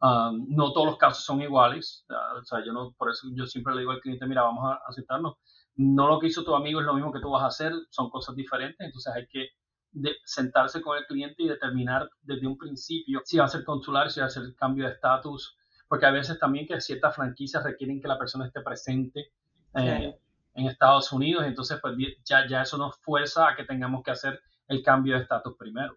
Ah, 0.00 0.30
no 0.32 0.72
todos 0.72 0.86
los 0.86 0.96
casos 0.96 1.24
son 1.24 1.42
iguales, 1.42 2.04
ah, 2.10 2.34
o 2.40 2.44
sea, 2.44 2.64
yo 2.64 2.72
no, 2.72 2.92
por 2.92 3.10
eso 3.10 3.26
yo 3.34 3.46
siempre 3.46 3.74
le 3.74 3.80
digo 3.80 3.92
al 3.92 4.00
cliente, 4.00 4.26
mira, 4.26 4.42
vamos 4.42 4.64
a, 4.64 4.80
a 4.86 4.92
sentarnos, 4.92 5.34
no 5.74 6.06
lo 6.06 6.20
que 6.20 6.28
hizo 6.28 6.44
tu 6.44 6.54
amigo 6.54 6.80
es 6.80 6.86
lo 6.86 6.94
mismo 6.94 7.12
que 7.12 7.20
tú 7.20 7.30
vas 7.30 7.42
a 7.42 7.46
hacer, 7.46 7.72
son 7.90 8.08
cosas 8.08 8.36
diferentes, 8.36 8.78
entonces 8.78 9.12
hay 9.12 9.26
que 9.26 9.48
de 9.90 10.14
sentarse 10.24 10.80
con 10.82 10.96
el 10.96 11.06
cliente 11.06 11.42
y 11.42 11.48
determinar 11.48 12.08
desde 12.22 12.46
un 12.46 12.56
principio 12.56 13.22
si 13.24 13.38
va 13.38 13.46
a 13.46 13.48
ser 13.48 13.64
consular, 13.64 14.10
si 14.10 14.20
va 14.20 14.26
a 14.26 14.30
ser 14.30 14.54
cambio 14.54 14.86
de 14.86 14.92
estatus, 14.92 15.56
porque 15.88 16.06
a 16.06 16.10
veces 16.10 16.38
también 16.38 16.66
que 16.66 16.80
ciertas 16.80 17.16
franquicias 17.16 17.64
requieren 17.64 18.00
que 18.00 18.08
la 18.08 18.18
persona 18.18 18.46
esté 18.46 18.60
presente 18.60 19.32
eh, 19.74 20.14
en 20.54 20.66
Estados 20.66 21.12
Unidos, 21.12 21.44
entonces 21.46 21.78
pues 21.80 21.96
ya, 22.24 22.46
ya 22.46 22.62
eso 22.62 22.76
nos 22.76 22.96
fuerza 22.98 23.48
a 23.48 23.56
que 23.56 23.64
tengamos 23.64 24.02
que 24.04 24.10
hacer 24.10 24.40
el 24.68 24.82
cambio 24.82 25.16
de 25.16 25.22
estatus 25.22 25.56
primero. 25.58 25.96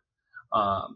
Ah, 0.51 0.88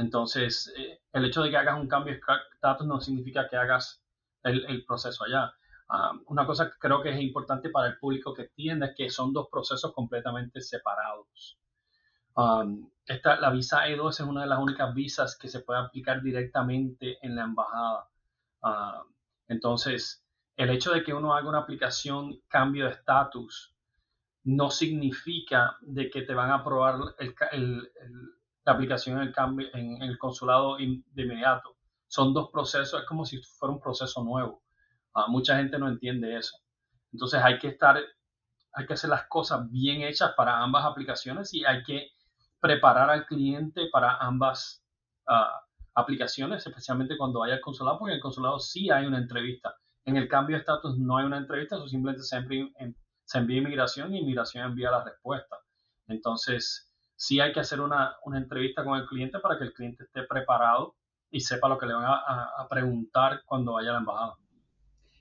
entonces, 0.00 0.72
eh, 0.78 1.00
el 1.12 1.26
hecho 1.26 1.42
de 1.42 1.50
que 1.50 1.56
hagas 1.58 1.78
un 1.78 1.86
cambio 1.86 2.14
de 2.14 2.20
estatus 2.54 2.86
no 2.86 3.00
significa 3.00 3.46
que 3.48 3.56
hagas 3.56 4.02
el, 4.42 4.64
el 4.66 4.84
proceso 4.84 5.24
allá. 5.24 5.52
Ah, 5.88 6.12
una 6.26 6.46
cosa 6.46 6.70
que 6.70 6.78
creo 6.78 7.02
que 7.02 7.10
es 7.10 7.20
importante 7.20 7.68
para 7.68 7.88
el 7.88 7.98
público 7.98 8.32
que 8.32 8.42
entienda 8.42 8.86
es 8.86 8.94
que 8.96 9.10
son 9.10 9.32
dos 9.32 9.48
procesos 9.50 9.92
completamente 9.92 10.60
separados. 10.62 11.58
Um, 12.34 12.88
esta, 13.04 13.38
la 13.40 13.50
visa 13.50 13.86
E2 13.88 14.10
es 14.10 14.20
una 14.20 14.42
de 14.42 14.46
las 14.46 14.58
únicas 14.60 14.94
visas 14.94 15.36
que 15.36 15.48
se 15.48 15.60
puede 15.60 15.80
aplicar 15.80 16.22
directamente 16.22 17.18
en 17.20 17.36
la 17.36 17.42
embajada. 17.42 18.08
Uh, 18.62 19.04
entonces, 19.48 20.24
el 20.56 20.70
hecho 20.70 20.92
de 20.92 21.02
que 21.02 21.12
uno 21.12 21.34
haga 21.34 21.48
una 21.48 21.58
aplicación 21.58 22.40
cambio 22.48 22.86
de 22.86 22.92
estatus 22.92 23.74
no 24.44 24.70
significa 24.70 25.76
de 25.82 26.08
que 26.08 26.22
te 26.22 26.34
van 26.34 26.50
a 26.50 26.56
aprobar 26.56 26.96
la 28.70 28.76
aplicación 28.76 29.16
en 29.16 29.28
el, 29.28 29.32
cambio, 29.32 29.68
en, 29.74 30.00
el 30.02 30.16
consulado 30.16 30.76
de 30.76 31.22
inmediato. 31.22 31.76
Son 32.06 32.32
dos 32.32 32.50
procesos, 32.50 33.00
es 33.00 33.06
como 33.06 33.24
si 33.24 33.42
fuera 33.42 33.74
un 33.74 33.80
proceso 33.80 34.22
nuevo. 34.22 34.62
Uh, 35.14 35.30
mucha 35.30 35.56
gente 35.56 35.78
no 35.78 35.88
entiende 35.88 36.36
eso. 36.36 36.56
Entonces 37.12 37.40
hay 37.42 37.58
que 37.58 37.68
estar, 37.68 37.98
hay 38.72 38.86
que 38.86 38.92
hacer 38.92 39.10
las 39.10 39.26
cosas 39.26 39.68
bien 39.70 40.02
hechas 40.02 40.32
para 40.36 40.58
ambas 40.62 40.84
aplicaciones 40.84 41.52
y 41.52 41.64
hay 41.64 41.82
que 41.82 42.10
preparar 42.60 43.10
al 43.10 43.26
cliente 43.26 43.88
para 43.90 44.16
ambas 44.18 44.84
ah, 45.26 45.60
aplicaciones, 45.94 46.64
especialmente 46.64 47.16
cuando 47.16 47.40
vaya 47.40 47.54
al 47.54 47.60
consulado, 47.60 47.98
porque 47.98 48.12
en 48.12 48.16
el 48.16 48.22
consulado 48.22 48.60
sí 48.60 48.90
hay 48.90 49.06
una 49.06 49.18
entrevista. 49.18 49.74
En 50.04 50.16
el 50.16 50.28
cambio 50.28 50.56
de 50.56 50.60
estatus 50.60 50.96
no 50.98 51.16
hay 51.16 51.26
una 51.26 51.38
entrevista, 51.38 51.76
eso 51.76 51.88
simplemente 51.88 52.22
se 52.22 52.36
envía, 52.36 52.66
se 53.24 53.38
envía 53.38 53.58
inmigración 53.58 54.14
y 54.14 54.20
inmigración 54.20 54.64
envía 54.64 54.90
la 54.90 55.02
respuesta. 55.02 55.56
Entonces, 56.06 56.89
sí 57.20 57.38
hay 57.38 57.52
que 57.52 57.60
hacer 57.60 57.82
una, 57.82 58.16
una, 58.24 58.38
entrevista 58.38 58.82
con 58.82 58.98
el 58.98 59.06
cliente 59.06 59.40
para 59.40 59.58
que 59.58 59.64
el 59.64 59.74
cliente 59.74 60.04
esté 60.04 60.22
preparado 60.22 60.94
y 61.30 61.40
sepa 61.40 61.68
lo 61.68 61.76
que 61.76 61.84
le 61.84 61.92
van 61.92 62.06
a, 62.06 62.66
preguntar 62.70 63.42
cuando 63.44 63.74
vaya 63.74 63.90
a 63.90 63.92
la 63.92 63.98
embajada. 63.98 64.34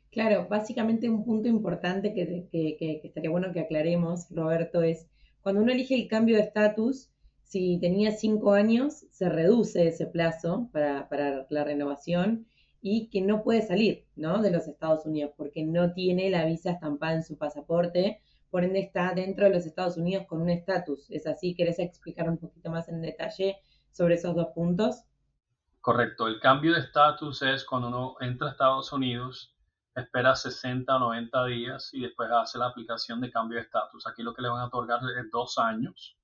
Claro, 0.10 0.48
básicamente 0.50 1.10
un 1.10 1.26
punto 1.26 1.50
importante 1.50 2.14
que, 2.14 2.48
que, 2.50 2.78
que, 2.80 3.02
estaría 3.04 3.30
bueno 3.30 3.52
que 3.52 3.60
aclaremos, 3.60 4.28
Roberto, 4.30 4.82
es 4.82 5.08
cuando 5.42 5.62
uno 5.62 5.74
elige 5.74 5.94
el 5.94 6.08
cambio 6.08 6.38
de 6.38 6.44
estatus, 6.44 7.12
si 7.44 7.80
tenía 7.82 8.12
cinco 8.12 8.54
años, 8.54 9.06
se 9.12 9.28
reduce 9.28 9.90
ese 9.90 10.06
plazo 10.06 10.70
para, 10.72 11.48
la 11.50 11.64
renovación 11.66 12.48
y 12.82 13.10
que 13.10 13.20
no 13.20 13.44
puede 13.44 13.62
salir 13.62 14.06
¿no? 14.16 14.42
de 14.42 14.52
los 14.52 14.70
Estados 14.70 15.06
Unidos 15.06 15.34
porque 15.36 15.66
no 15.66 15.92
tiene 15.92 16.30
la 16.30 16.46
visa 16.46 16.72
estampada 16.72 17.16
en 17.16 17.24
su 17.24 17.38
pasaporte, 17.38 18.22
por 18.50 18.64
ende 18.64 18.80
está 18.80 19.14
dentro 19.14 19.46
de 19.46 19.52
los 19.52 19.66
Estados 19.66 19.98
Unidos 19.98 20.26
con 20.28 20.42
un 20.42 20.50
estatus. 20.50 21.10
¿Es 21.10 21.28
así? 21.28 21.56
¿Querés 21.56 21.80
explicar 21.80 22.30
un 22.30 22.38
poquito 22.38 22.70
más 22.70 22.90
en 22.90 23.02
detalle 23.02 23.58
sobre 23.92 24.16
esos 24.16 24.36
dos 24.36 24.48
puntos? 24.54 25.04
Correcto, 25.82 26.28
el 26.28 26.40
cambio 26.40 26.74
de 26.74 26.80
estatus 26.80 27.42
es 27.42 27.64
cuando 27.64 27.88
uno 27.88 28.16
entra 28.20 28.48
a 28.48 28.52
Estados 28.52 28.92
Unidos, 28.92 29.56
espera 29.96 30.36
60 30.36 30.94
o 30.94 31.00
90 31.00 31.46
días 31.46 31.90
y 31.94 32.02
después 32.02 32.30
hace 32.32 32.58
la 32.58 32.68
aplicación 32.68 33.22
de 33.22 33.32
cambio 33.32 33.58
de 33.58 33.64
estatus. 33.64 34.06
Aquí 34.06 34.22
lo 34.22 34.34
que 34.34 34.42
le 34.42 34.50
van 34.50 34.62
a 34.62 34.66
otorgar 34.66 35.00
es 35.18 35.32
dos 35.32 35.58
años 35.58 36.18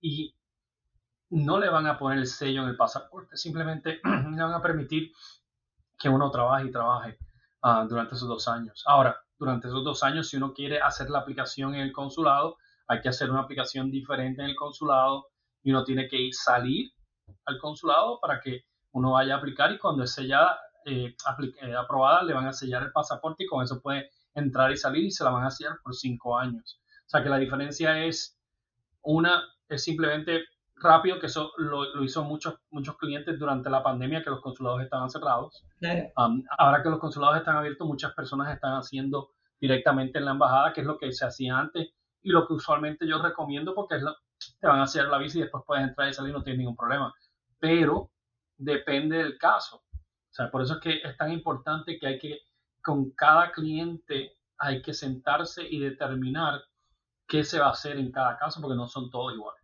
y 0.00 0.34
no 1.30 1.58
le 1.58 1.68
van 1.68 1.86
a 1.86 1.98
poner 1.98 2.18
el 2.18 2.26
sello 2.26 2.62
en 2.62 2.68
el 2.68 2.76
pasaporte, 2.76 3.36
simplemente 3.36 4.00
le 4.04 4.42
van 4.42 4.52
a 4.52 4.62
permitir 4.62 5.12
que 5.98 6.08
uno 6.08 6.30
trabaje 6.30 6.66
y 6.66 6.72
trabaje 6.72 7.18
ah, 7.62 7.86
durante 7.88 8.14
esos 8.14 8.28
dos 8.28 8.48
años. 8.48 8.82
Ahora, 8.86 9.20
durante 9.40 9.68
esos 9.68 9.82
dos 9.82 10.02
años, 10.02 10.28
si 10.28 10.36
uno 10.36 10.52
quiere 10.52 10.80
hacer 10.80 11.08
la 11.08 11.20
aplicación 11.20 11.74
en 11.74 11.80
el 11.80 11.92
consulado, 11.92 12.58
hay 12.86 13.00
que 13.00 13.08
hacer 13.08 13.30
una 13.30 13.40
aplicación 13.40 13.90
diferente 13.90 14.42
en 14.42 14.50
el 14.50 14.54
consulado 14.54 15.28
y 15.62 15.70
uno 15.70 15.82
tiene 15.82 16.08
que 16.08 16.20
ir 16.20 16.34
salir 16.34 16.92
al 17.46 17.58
consulado 17.58 18.20
para 18.20 18.38
que 18.38 18.64
uno 18.92 19.12
vaya 19.12 19.34
a 19.34 19.38
aplicar 19.38 19.72
y 19.72 19.78
cuando 19.78 20.04
es 20.04 20.12
sellada, 20.12 20.60
eh, 20.84 21.16
eh, 21.62 21.74
aprobada, 21.74 22.22
le 22.22 22.34
van 22.34 22.48
a 22.48 22.52
sellar 22.52 22.82
el 22.82 22.92
pasaporte 22.92 23.44
y 23.44 23.46
con 23.46 23.64
eso 23.64 23.80
puede 23.80 24.10
entrar 24.34 24.70
y 24.72 24.76
salir 24.76 25.04
y 25.04 25.10
se 25.10 25.24
la 25.24 25.30
van 25.30 25.46
a 25.46 25.50
sellar 25.50 25.78
por 25.82 25.94
cinco 25.94 26.38
años. 26.38 26.78
O 27.06 27.08
sea 27.08 27.22
que 27.22 27.30
la 27.30 27.38
diferencia 27.38 28.04
es 28.04 28.38
una 29.02 29.42
es 29.70 29.82
simplemente 29.84 30.44
rápido, 30.80 31.18
que 31.18 31.26
eso 31.26 31.52
lo, 31.58 32.02
hizo 32.02 32.24
muchos, 32.24 32.54
muchos 32.70 32.96
clientes 32.96 33.38
durante 33.38 33.70
la 33.70 33.82
pandemia, 33.82 34.22
que 34.22 34.30
los 34.30 34.40
consulados 34.40 34.82
estaban 34.82 35.10
cerrados. 35.10 35.64
ahora 36.58 36.82
que 36.82 36.90
los 36.90 36.98
consulados 36.98 37.38
están 37.38 37.56
abiertos, 37.56 37.86
muchas 37.86 38.12
personas 38.14 38.52
están 38.52 38.74
haciendo 38.74 39.30
directamente 39.60 40.18
en 40.18 40.24
la 40.24 40.32
embajada, 40.32 40.72
que 40.72 40.80
es 40.80 40.86
lo 40.86 40.98
que 40.98 41.12
se 41.12 41.26
hacía 41.26 41.58
antes 41.58 41.90
y 42.22 42.30
lo 42.30 42.46
que 42.46 42.54
usualmente 42.54 43.06
yo 43.06 43.20
recomiendo 43.22 43.74
porque 43.74 43.96
es 43.96 44.04
te 44.58 44.66
van 44.66 44.80
a 44.80 44.84
hacer 44.84 45.06
la 45.06 45.18
visa 45.18 45.38
y 45.38 45.42
después 45.42 45.64
puedes 45.66 45.86
entrar 45.86 46.08
y 46.08 46.14
salir, 46.14 46.32
no 46.32 46.42
tienes 46.42 46.60
ningún 46.60 46.76
problema. 46.76 47.14
Pero 47.58 48.10
depende 48.56 49.18
del 49.18 49.38
caso. 49.38 49.76
O 49.76 50.32
sea, 50.32 50.50
por 50.50 50.62
eso 50.62 50.74
es 50.74 50.80
que 50.80 51.00
es 51.02 51.16
tan 51.16 51.32
importante 51.32 51.98
que 51.98 52.06
hay 52.06 52.18
que, 52.18 52.38
con 52.82 53.10
cada 53.10 53.52
cliente, 53.52 54.38
hay 54.58 54.80
que 54.80 54.94
sentarse 54.94 55.62
y 55.68 55.78
determinar 55.78 56.62
qué 57.26 57.44
se 57.44 57.58
va 57.58 57.66
a 57.66 57.72
hacer 57.72 57.98
en 57.98 58.10
cada 58.10 58.38
caso, 58.38 58.60
porque 58.60 58.76
no 58.76 58.86
son 58.86 59.10
todos 59.10 59.34
iguales. 59.34 59.59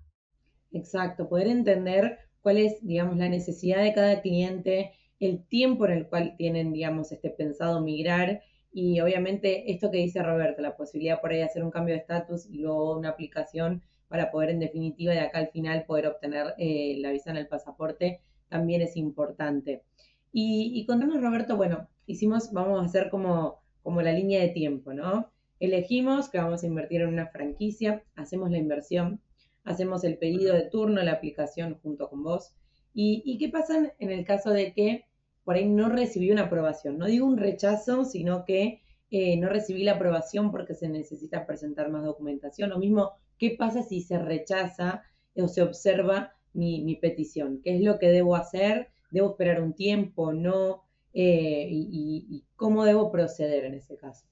Exacto, 0.76 1.28
poder 1.28 1.49
entender 1.49 2.18
cuál 2.42 2.59
es, 2.59 2.87
digamos, 2.87 3.16
la 3.16 3.30
necesidad 3.30 3.83
de 3.83 3.95
cada 3.95 4.21
cliente, 4.21 4.92
el 5.21 5.42
tiempo 5.47 5.87
en 5.87 5.92
el 5.92 6.06
cual 6.06 6.35
tienen, 6.37 6.73
digamos, 6.73 7.11
este 7.12 7.30
pensado 7.30 7.80
migrar 7.80 8.42
y 8.73 9.00
obviamente 9.00 9.73
esto 9.73 9.90
que 9.90 9.97
dice 9.99 10.23
Roberto, 10.23 10.61
la 10.61 10.76
posibilidad 10.76 11.21
por 11.21 11.30
ahí 11.30 11.38
de 11.38 11.45
hacer 11.45 11.64
un 11.64 11.71
cambio 11.71 11.95
de 11.95 12.00
estatus 12.02 12.47
y 12.50 12.59
luego 12.59 12.99
una 12.99 13.09
aplicación 13.09 13.83
para 14.09 14.30
poder 14.30 14.50
en 14.50 14.61
definitiva 14.61 15.14
de 15.14 15.21
acá 15.21 15.38
al 15.38 15.49
final 15.49 15.87
poder 15.87 16.09
obtener 16.09 16.54
eh, 16.59 16.97
la 17.00 17.11
visa 17.11 17.30
en 17.30 17.38
el 17.38 17.49
pasaporte 17.49 18.21
también 18.49 18.83
es 18.83 18.97
importante. 18.99 19.83
Y, 20.30 20.73
y 20.75 20.85
contanos 20.85 21.23
Roberto, 21.23 21.56
bueno, 21.56 21.88
hicimos, 22.06 22.52
vamos 22.52 22.83
a 22.83 22.85
hacer 22.85 23.09
como, 23.09 23.61
como 23.83 24.02
la 24.02 24.12
línea 24.12 24.42
de 24.42 24.50
tiempo, 24.50 24.92
¿no? 24.92 25.30
Elegimos 25.59 26.28
que 26.28 26.38
vamos 26.38 26.62
a 26.62 26.66
invertir 26.66 27.00
en 27.00 27.09
una 27.09 27.28
franquicia, 27.28 28.04
hacemos 28.14 28.50
la 28.50 28.59
inversión, 28.59 29.21
hacemos 29.66 30.04
el 30.04 30.16
pedido 30.16 30.54
de 30.54 30.62
turno, 30.62 31.02
la 31.02 31.12
aplicación 31.12 31.78
junto 31.82 32.08
con 32.08 32.23
vos. 32.23 32.54
¿Y, 32.94 33.37
qué 33.38 33.50
pasa 33.50 33.92
en 33.99 34.11
el 34.11 34.25
caso 34.25 34.50
de 34.50 34.73
que 34.73 35.04
por 35.44 35.56
ahí 35.56 35.68
no 35.68 35.90
recibí 35.90 36.30
una 36.30 36.44
aprobación? 36.44 36.96
No 36.96 37.04
digo 37.04 37.26
un 37.26 37.37
rechazo, 37.37 38.06
sino 38.06 38.46
que 38.46 38.80
eh, 39.11 39.37
no 39.37 39.50
recibí 39.50 39.85
la 39.85 39.92
aprobación 39.92 40.50
porque 40.50 40.75
se 40.75 40.88
necesita 40.88 41.46
presentar 41.46 41.90
más 41.90 42.04
documentación. 42.04 42.70
Lo 42.70 42.78
mismo, 42.78 43.12
¿qué 43.38 43.54
pasa 43.58 43.82
si 43.82 44.00
se 44.00 44.18
rechaza 44.18 45.02
o 45.35 45.46
se 45.46 45.61
observa 45.61 46.32
mi, 46.54 46.96
petición? 46.96 47.61
¿Qué 47.62 47.76
es 47.76 47.82
lo 47.82 47.99
que 47.99 48.08
debo 48.08 48.35
hacer? 48.35 48.88
¿Debo 49.11 49.32
esperar 49.32 49.61
un 49.61 49.75
tiempo? 49.75 50.32
¿No? 50.32 50.85
Eh, 51.12 51.68
y 51.70 52.46
cómo 52.56 52.85
debo 52.85 53.12
proceder 53.12 53.66
en 53.66 53.75
ese 53.75 53.99
caso? 53.99 54.26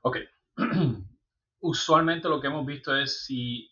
Ok. 0.00 0.18
Usualmente 1.60 2.28
lo 2.28 2.40
que 2.40 2.46
hemos 2.46 2.64
visto 2.64 2.96
es 2.96 3.24
si, 3.24 3.68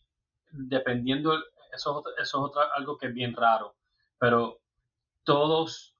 dependiendo, 0.55 1.43
eso, 1.73 2.03
eso 2.21 2.47
es 2.47 2.53
algo 2.77 2.97
que 2.97 3.07
es 3.09 3.15
bien 3.15 3.35
raro, 3.35 3.75
pero 4.19 4.61
todos, 5.25 5.95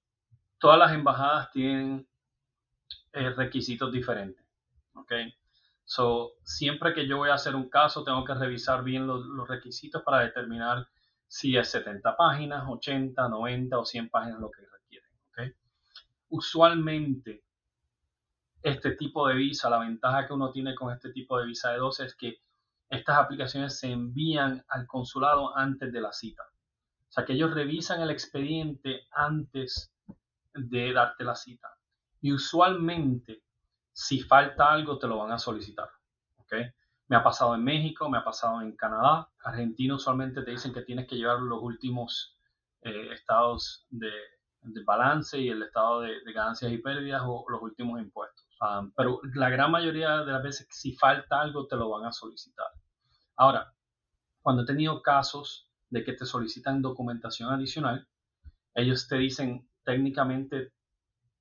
todas 0.59 0.79
las 0.79 0.93
embajadas 0.93 1.51
tienen 1.51 2.07
eh, 3.13 3.31
requisitos 3.31 3.93
diferentes. 3.93 4.45
Ok. 4.95 5.13
So, 5.85 6.37
siempre 6.43 6.95
que 6.95 7.07
yo 7.07 7.19
voy 7.19 7.29
a 7.29 7.35
hacer 7.35 7.55
un 7.55 7.69
caso, 7.69 8.05
tengo 8.05 8.25
que 8.25 8.35
revisar 8.35 8.83
bien 8.83 9.07
los, 9.07 9.27
los 9.27 9.47
requisitos 9.47 10.03
para 10.03 10.21
determinar 10.21 10.89
si 11.27 11.57
es 11.57 11.69
70 11.69 12.17
páginas, 12.17 12.65
80, 12.69 13.29
90 13.29 13.79
o 13.79 13.85
100 13.85 14.09
páginas 14.09 14.41
lo 14.41 14.51
que 14.51 14.63
requieren. 14.63 15.11
Okay. 15.31 15.53
Usualmente 16.29 17.45
este 18.63 18.93
tipo 18.93 19.29
de 19.29 19.35
visa, 19.35 19.69
la 19.69 19.79
ventaja 19.79 20.27
que 20.27 20.33
uno 20.33 20.51
tiene 20.51 20.75
con 20.75 20.93
este 20.93 21.11
tipo 21.11 21.39
de 21.39 21.47
visa 21.47 21.73
de 21.73 21.79
12 21.79 22.05
es 22.07 22.15
que 22.15 22.39
estas 22.89 23.19
aplicaciones 23.19 23.79
se 23.79 23.91
envían 23.91 24.65
al 24.69 24.87
consulado 24.87 25.57
antes 25.57 25.93
de 25.93 26.01
la 26.01 26.13
cita. 26.13 26.43
O 27.09 27.13
sea 27.15 27.25
que 27.25 27.35
ellos 27.35 27.55
revisan 27.55 28.01
el 28.01 28.11
expediente 28.11 29.07
antes 29.13 29.95
de 30.53 30.93
darte 30.93 31.25
la 31.25 31.35
cita. 31.35 31.69
Y 32.21 32.33
usualmente, 32.33 33.43
si 33.93 34.21
falta 34.21 34.73
algo, 34.73 34.99
te 34.99 35.07
lo 35.07 35.19
van 35.19 35.33
a 35.33 35.39
solicitar. 35.39 35.91
¿okay? 36.39 36.71
Me 37.09 37.17
ha 37.17 37.23
pasado 37.23 37.55
en 37.55 37.63
México, 37.63 38.09
me 38.09 38.19
ha 38.19 38.25
pasado 38.25 38.63
en 38.63 38.75
Canadá. 38.77 39.29
Argentina 39.45 39.95
usualmente 39.95 40.43
te 40.43 40.51
dicen 40.51 40.73
que 40.73 40.83
tienes 40.83 41.07
que 41.07 41.17
llevar 41.17 41.41
los 41.41 41.63
últimos 41.63 42.39
eh, 42.83 43.13
estados 43.13 43.87
de, 43.91 44.11
balance 44.85 45.39
y 45.39 45.51
el 45.51 45.63
estado 45.63 46.01
de, 46.01 46.21
ganancias 46.35 46.73
y 46.73 46.79
pérdidas 46.79 47.23
o 47.25 47.45
los 47.49 47.61
últimos 47.61 48.01
impuestos. 48.01 48.47
Ah, 48.61 48.87
pero 48.97 49.21
la 49.35 49.51
gran 49.51 49.71
mayoría 49.71 50.25
de 50.25 50.33
las 50.33 50.43
veces, 50.43 50.67
si 50.71 50.97
falta 50.97 51.41
algo, 51.41 51.67
te 51.67 51.77
lo 51.77 51.91
van 51.91 52.07
a 52.07 52.13
solicitar. 52.13 52.67
Ahora, 53.37 53.75
cuando 54.43 54.63
he 54.63 54.67
tenido 54.67 55.03
casos 55.03 55.69
de 55.91 56.05
que 56.05 56.13
te 56.13 56.27
solicitan 56.27 56.83
documentación 56.83 57.53
adicional, 57.53 58.07
ellos 58.75 59.07
te 59.09 59.17
dicen 59.17 59.69
técnicamente 59.85 60.73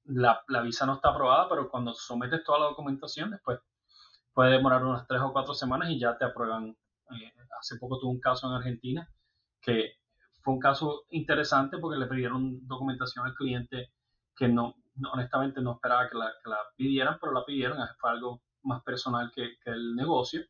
la, 0.06 0.44
visa 0.64 0.86
no 0.86 0.96
está 0.96 1.10
aprobada, 1.10 1.48
pero 1.50 1.70
cuando 1.70 1.94
sometes 1.94 2.44
toda 2.44 2.60
la 2.60 2.66
documentación, 2.66 3.32
después 3.32 3.60
puede 4.34 4.52
demorar 4.52 4.84
unas 4.84 5.08
tres 5.08 5.22
o 5.22 5.32
cuatro 5.32 5.54
semanas 5.54 5.90
y 5.90 6.00
ya 6.00 6.18
te 6.18 6.26
aprueban. 6.26 6.70
Eh, 7.12 7.34
hace 7.60 7.78
poco 7.78 8.00
tuve 8.00 8.12
un 8.12 8.20
caso 8.20 8.48
en 8.48 8.54
Argentina 8.54 9.10
que 9.62 9.98
fue 10.42 10.54
un 10.54 10.60
caso 10.60 11.06
interesante 11.10 11.78
porque 11.78 11.98
le 11.98 12.08
pidieron 12.08 12.68
documentación 12.68 13.26
al 13.26 13.34
cliente 13.34 13.94
que 14.36 14.48
no, 14.48 14.76
honestamente 15.12 15.62
no 15.62 15.74
esperaba 15.74 16.10
que 16.10 16.18
la, 16.18 16.32
pidieran, 16.76 17.18
pero 17.20 17.32
la 17.32 17.46
pidieron, 17.46 17.78
fue 17.98 18.10
algo 18.10 18.42
más 18.64 18.84
personal 18.84 19.32
que, 19.34 19.58
el 19.66 19.96
negocio, 19.96 20.42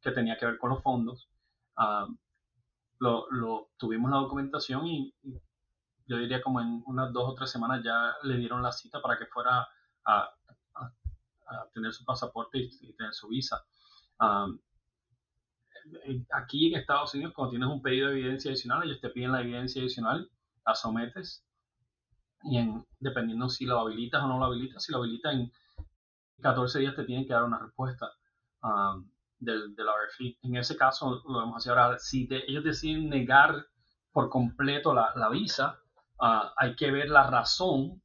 que 0.00 0.10
tenía 0.10 0.36
que 0.38 0.46
ver 0.46 0.58
con 0.58 0.70
los 0.70 0.82
fondos. 0.82 1.28
lo, 2.98 3.70
tuvimos 3.76 4.10
la 4.10 4.18
documentación 4.18 4.86
y, 4.86 5.14
yo 6.06 6.18
diría 6.18 6.42
como 6.42 6.60
en 6.60 6.82
unas 6.86 7.12
dos 7.12 7.30
o 7.30 7.34
tres 7.34 7.50
semanas 7.50 7.82
ya 7.84 8.16
le 8.24 8.36
dieron 8.36 8.62
la 8.64 8.72
cita 8.72 9.00
para 9.00 9.16
que 9.16 9.26
fuera 9.26 9.68
a, 10.04 10.34
tener 11.72 11.92
su 11.92 12.04
pasaporte 12.04 12.58
y, 12.58 12.92
tener 12.94 13.12
su 13.12 13.28
visa. 13.28 13.64
aquí 16.32 16.72
en 16.72 16.80
Estados 16.80 17.14
Unidos, 17.14 17.32
cuando 17.34 17.50
tienes 17.50 17.68
un 17.68 17.82
pedido 17.82 18.08
de 18.08 18.18
evidencia 18.18 18.50
adicional, 18.50 18.82
ellos 18.84 19.00
te 19.00 19.10
piden 19.10 19.32
la 19.32 19.40
evidencia 19.40 19.80
adicional, 19.80 20.30
la 20.66 20.74
sometes 20.74 21.44
y 22.42 22.56
en, 22.58 22.84
dependiendo 22.98 23.48
si 23.48 23.66
lo 23.66 23.78
habilitas 23.78 24.22
o 24.22 24.26
no 24.26 24.38
lo 24.38 24.46
habilitas, 24.46 24.82
si 24.82 24.92
lo 24.92 24.98
habilitas 24.98 25.34
en 25.34 25.52
14 26.40 26.78
días 26.80 26.96
te 26.96 27.04
tienen 27.04 27.26
que 27.26 27.34
dar 27.34 27.44
una 27.44 27.58
respuesta 27.58 28.10
del, 29.40 29.74
del 29.74 29.86
RFI. 29.86 30.38
En 30.42 30.56
ese 30.56 30.76
caso, 30.76 31.22
lo 31.26 31.38
vamos 31.38 31.54
a 31.54 31.58
hacer 31.58 31.76
ahora. 31.76 31.98
Si 31.98 32.28
ellos 32.30 32.62
deciden 32.62 33.08
negar 33.08 33.66
por 34.12 34.28
completo 34.28 34.94
la, 34.94 35.12
la 35.16 35.28
visa, 35.28 35.78
uh, 36.20 36.50
hay 36.56 36.76
que 36.76 36.90
ver 36.90 37.08
la 37.08 37.28
razón 37.28 38.02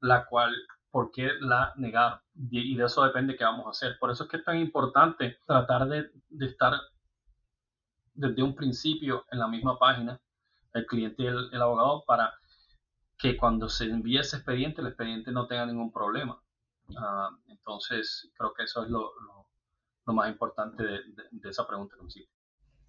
la 0.00 0.26
cual, 0.26 0.54
por 0.90 1.10
qué 1.10 1.30
la 1.40 1.72
negar. 1.76 2.20
Y 2.50 2.76
de 2.76 2.84
eso 2.84 3.02
depende 3.02 3.36
qué 3.36 3.44
vamos 3.44 3.66
a 3.66 3.70
hacer. 3.70 3.98
Por 3.98 4.10
eso 4.10 4.24
es 4.24 4.30
que 4.30 4.36
es 4.36 4.44
tan 4.44 4.58
importante 4.58 5.38
tratar 5.46 5.88
de, 5.88 6.10
de 6.28 6.46
estar 6.46 6.74
desde 8.14 8.42
un 8.42 8.54
principio 8.54 9.24
en 9.30 9.38
la 9.38 9.48
misma 9.48 9.78
página, 9.78 10.20
el 10.72 10.86
cliente 10.86 11.22
y 11.22 11.26
el, 11.26 11.48
el 11.52 11.62
abogado, 11.62 12.04
para 12.06 12.34
que 13.18 13.36
cuando 13.36 13.68
se 13.68 13.84
envíe 13.84 14.18
ese 14.18 14.36
expediente, 14.36 14.80
el 14.80 14.88
expediente 14.88 15.32
no 15.32 15.46
tenga 15.46 15.66
ningún 15.66 15.92
problema. 15.92 16.40
Uh, 16.88 17.34
entonces, 17.48 18.30
creo 18.36 18.52
que 18.52 18.64
eso 18.64 18.84
es 18.84 18.90
lo, 18.90 19.12
lo, 19.20 19.43
lo 20.06 20.12
más 20.12 20.30
importante 20.30 20.82
de, 20.82 21.48
esa 21.48 21.66
pregunta 21.66 21.96
que 21.96 22.04
me. 22.04 22.26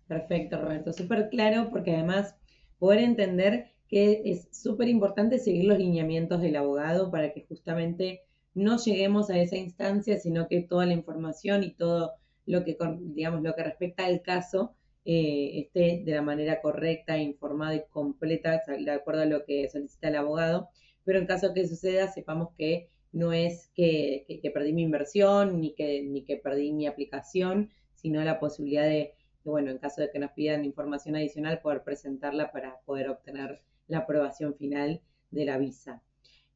Perfecto, 0.07 0.61
Roberto. 0.61 0.93
Súper 0.93 1.29
claro, 1.29 1.69
porque 1.71 1.95
además 1.95 2.35
poder 2.77 2.99
entender 2.99 3.71
que 3.87 4.21
es 4.25 4.47
súper 4.51 4.87
importante 4.87 5.39
seguir 5.39 5.65
los 5.65 5.77
lineamientos 5.77 6.41
del 6.41 6.55
abogado 6.55 7.11
para 7.11 7.33
que 7.33 7.45
justamente 7.47 8.21
no 8.53 8.77
lleguemos 8.77 9.29
a 9.29 9.39
esa 9.39 9.57
instancia, 9.57 10.17
sino 10.17 10.47
que 10.47 10.61
toda 10.61 10.85
la 10.85 10.93
información 10.93 11.63
y 11.63 11.73
todo 11.73 12.13
lo 12.45 12.63
que, 12.63 12.77
digamos, 12.99 13.41
lo 13.41 13.53
que 13.55 13.63
respecta 13.63 14.05
al 14.05 14.21
caso 14.21 14.75
eh, 15.03 15.59
esté 15.59 16.03
de 16.03 16.13
la 16.13 16.21
manera 16.21 16.61
correcta, 16.61 17.17
informada 17.17 17.75
y 17.75 17.83
completa, 17.89 18.61
de 18.67 18.91
acuerdo 18.91 19.21
a 19.21 19.25
lo 19.25 19.45
que 19.45 19.69
solicita 19.69 20.07
el 20.07 20.15
abogado. 20.15 20.69
Pero 21.03 21.19
en 21.19 21.27
caso 21.27 21.53
que 21.53 21.67
suceda, 21.67 22.07
sepamos 22.07 22.49
que 22.57 22.89
no 23.15 23.31
es 23.31 23.71
que, 23.73 24.25
perdí 24.53 24.73
mi 24.73 24.83
inversión 24.83 25.61
ni 25.61 25.73
que, 25.73 26.03
ni 26.03 26.23
que 26.25 26.35
perdí 26.35 26.73
mi 26.73 26.85
aplicación, 26.85 27.71
sino 27.93 28.21
la 28.23 28.39
posibilidad 28.39 28.83
de, 28.83 29.13
bueno, 29.45 29.71
en 29.71 29.77
caso 29.77 30.01
de 30.01 30.11
que 30.11 30.19
nos 30.19 30.31
pidan 30.31 30.65
información 30.65 31.15
adicional, 31.15 31.61
poder 31.61 31.81
presentarla 31.83 32.51
para 32.51 32.81
poder 32.81 33.09
obtener 33.09 33.61
la 33.87 33.99
aprobación 33.99 34.53
final 34.55 35.01
de 35.31 35.45
la 35.45 35.57
visa. 35.57 36.03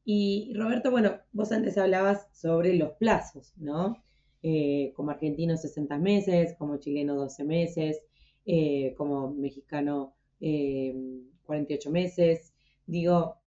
Y 0.04 0.52
Roberto, 0.54 0.90
bueno, 0.90 1.18
vos 1.32 1.50
antes 1.50 1.78
hablabas 1.78 2.28
sobre 2.32 2.74
los 2.74 2.92
plazos, 2.92 3.54
¿no? 3.56 3.96
Eh, 4.42 4.92
como 4.94 5.12
argentino 5.12 5.56
60 5.56 5.96
meses, 5.96 6.54
como 6.58 6.76
chileno 6.76 7.14
12 7.14 7.44
meses, 7.44 8.02
eh, 8.44 8.94
como 8.98 9.30
mexicano 9.30 10.14
48 10.38 11.88
eh, 11.88 11.92
meses. 11.92 12.52
Digo, 12.86 13.39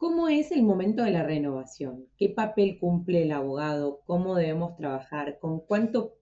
¿cómo 0.00 0.28
es 0.28 0.50
el 0.50 0.62
momento 0.62 1.02
de 1.02 1.10
la 1.10 1.22
renovación? 1.22 2.06
¿Qué 2.16 2.30
papel 2.30 2.78
cumple 2.78 3.24
el 3.24 3.32
abogado? 3.32 4.00
¿Cómo 4.06 4.34
debemos 4.34 4.74
trabajar? 4.78 5.38
¿Con 5.38 5.60
cuánto, 5.60 6.14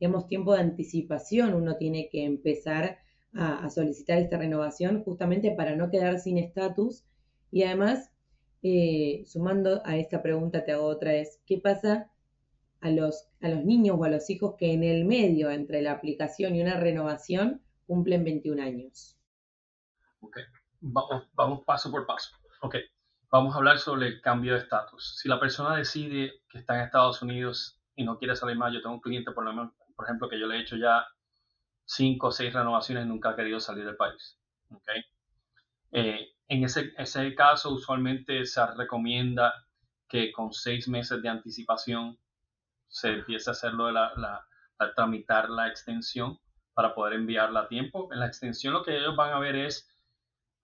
digamos, 0.00 0.26
tiempo 0.26 0.54
de 0.54 0.60
anticipación 0.60 1.52
uno 1.52 1.76
tiene 1.76 2.08
que 2.08 2.24
empezar 2.24 2.98
a, 3.34 3.68
solicitar 3.68 4.16
esta 4.16 4.38
renovación 4.38 5.04
justamente 5.04 5.50
para 5.50 5.76
no 5.76 5.90
quedar 5.90 6.18
sin 6.18 6.38
estatus? 6.38 7.04
Y 7.52 7.64
además, 7.64 8.10
eh, 8.62 9.22
sumando 9.26 9.82
a 9.84 9.98
esta 9.98 10.22
pregunta, 10.22 10.64
te 10.64 10.72
hago 10.72 10.86
otra 10.86 11.12
vez, 11.12 11.42
¿qué 11.44 11.58
pasa 11.58 12.10
a 12.80 12.90
los, 12.90 13.28
a 13.42 13.50
los 13.50 13.66
niños 13.66 13.98
o 14.00 14.04
a 14.04 14.08
los 14.08 14.30
hijos 14.30 14.54
que 14.56 14.72
en 14.72 14.82
el 14.82 15.04
medio 15.04 15.50
entre 15.50 15.82
la 15.82 15.92
aplicación 15.92 16.56
y 16.56 16.62
una 16.62 16.80
renovación 16.80 17.60
cumplen 17.86 18.24
21 18.24 18.62
años? 18.62 19.18
Ok, 20.20 20.38
vamos, 20.80 21.28
vamos 21.34 21.64
paso 21.66 21.90
por 21.90 22.06
paso. 22.06 22.30
Ok, 22.62 22.76
vamos 23.30 23.54
a 23.54 23.58
hablar 23.58 23.78
sobre 23.78 24.08
el 24.08 24.20
cambio 24.20 24.54
de 24.54 24.60
estatus. 24.60 25.16
Si 25.18 25.28
la 25.28 25.40
persona 25.40 25.76
decide 25.76 26.42
que 26.48 26.58
está 26.58 26.76
en 26.76 26.82
Estados 26.82 27.22
Unidos 27.22 27.80
y 27.94 28.04
no 28.04 28.18
quiere 28.18 28.36
salir 28.36 28.56
más, 28.56 28.72
yo 28.72 28.80
tengo 28.80 28.94
un 28.94 29.00
cliente, 29.00 29.32
por, 29.32 29.44
lo 29.44 29.74
por 29.94 30.04
ejemplo, 30.04 30.28
que 30.28 30.38
yo 30.38 30.46
le 30.46 30.56
he 30.56 30.60
hecho 30.60 30.76
ya 30.76 31.06
cinco 31.84 32.28
o 32.28 32.32
seis 32.32 32.52
renovaciones 32.52 33.04
y 33.04 33.08
nunca 33.08 33.30
ha 33.30 33.36
querido 33.36 33.60
salir 33.60 33.84
del 33.84 33.96
país. 33.96 34.38
Okay. 34.70 35.04
Eh, 35.92 36.32
en 36.48 36.64
ese, 36.64 36.92
ese 36.96 37.34
caso, 37.34 37.70
usualmente 37.70 38.44
se 38.44 38.64
recomienda 38.74 39.54
que 40.08 40.32
con 40.32 40.52
seis 40.52 40.88
meses 40.88 41.22
de 41.22 41.28
anticipación 41.28 42.18
se 42.88 43.08
empiece 43.10 43.50
a 43.50 43.52
hacerlo 43.52 43.86
de 43.86 43.92
la, 43.92 44.12
la, 44.16 44.46
a 44.78 44.94
tramitar 44.94 45.50
la 45.50 45.68
extensión 45.68 46.38
para 46.74 46.94
poder 46.94 47.14
enviarla 47.14 47.60
a 47.60 47.68
tiempo. 47.68 48.12
En 48.12 48.20
la 48.20 48.26
extensión 48.26 48.74
lo 48.74 48.82
que 48.82 48.96
ellos 48.96 49.16
van 49.16 49.32
a 49.32 49.38
ver 49.38 49.56
es, 49.56 49.90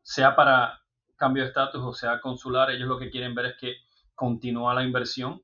sea 0.02 0.36
para 0.36 0.81
cambio 1.22 1.44
de 1.44 1.50
estatus 1.50 1.80
o 1.84 1.92
sea 1.92 2.20
consular, 2.20 2.68
ellos 2.72 2.88
lo 2.88 2.98
que 2.98 3.08
quieren 3.08 3.32
ver 3.32 3.46
es 3.46 3.56
que 3.56 3.76
continúa 4.16 4.74
la 4.74 4.82
inversión 4.82 5.40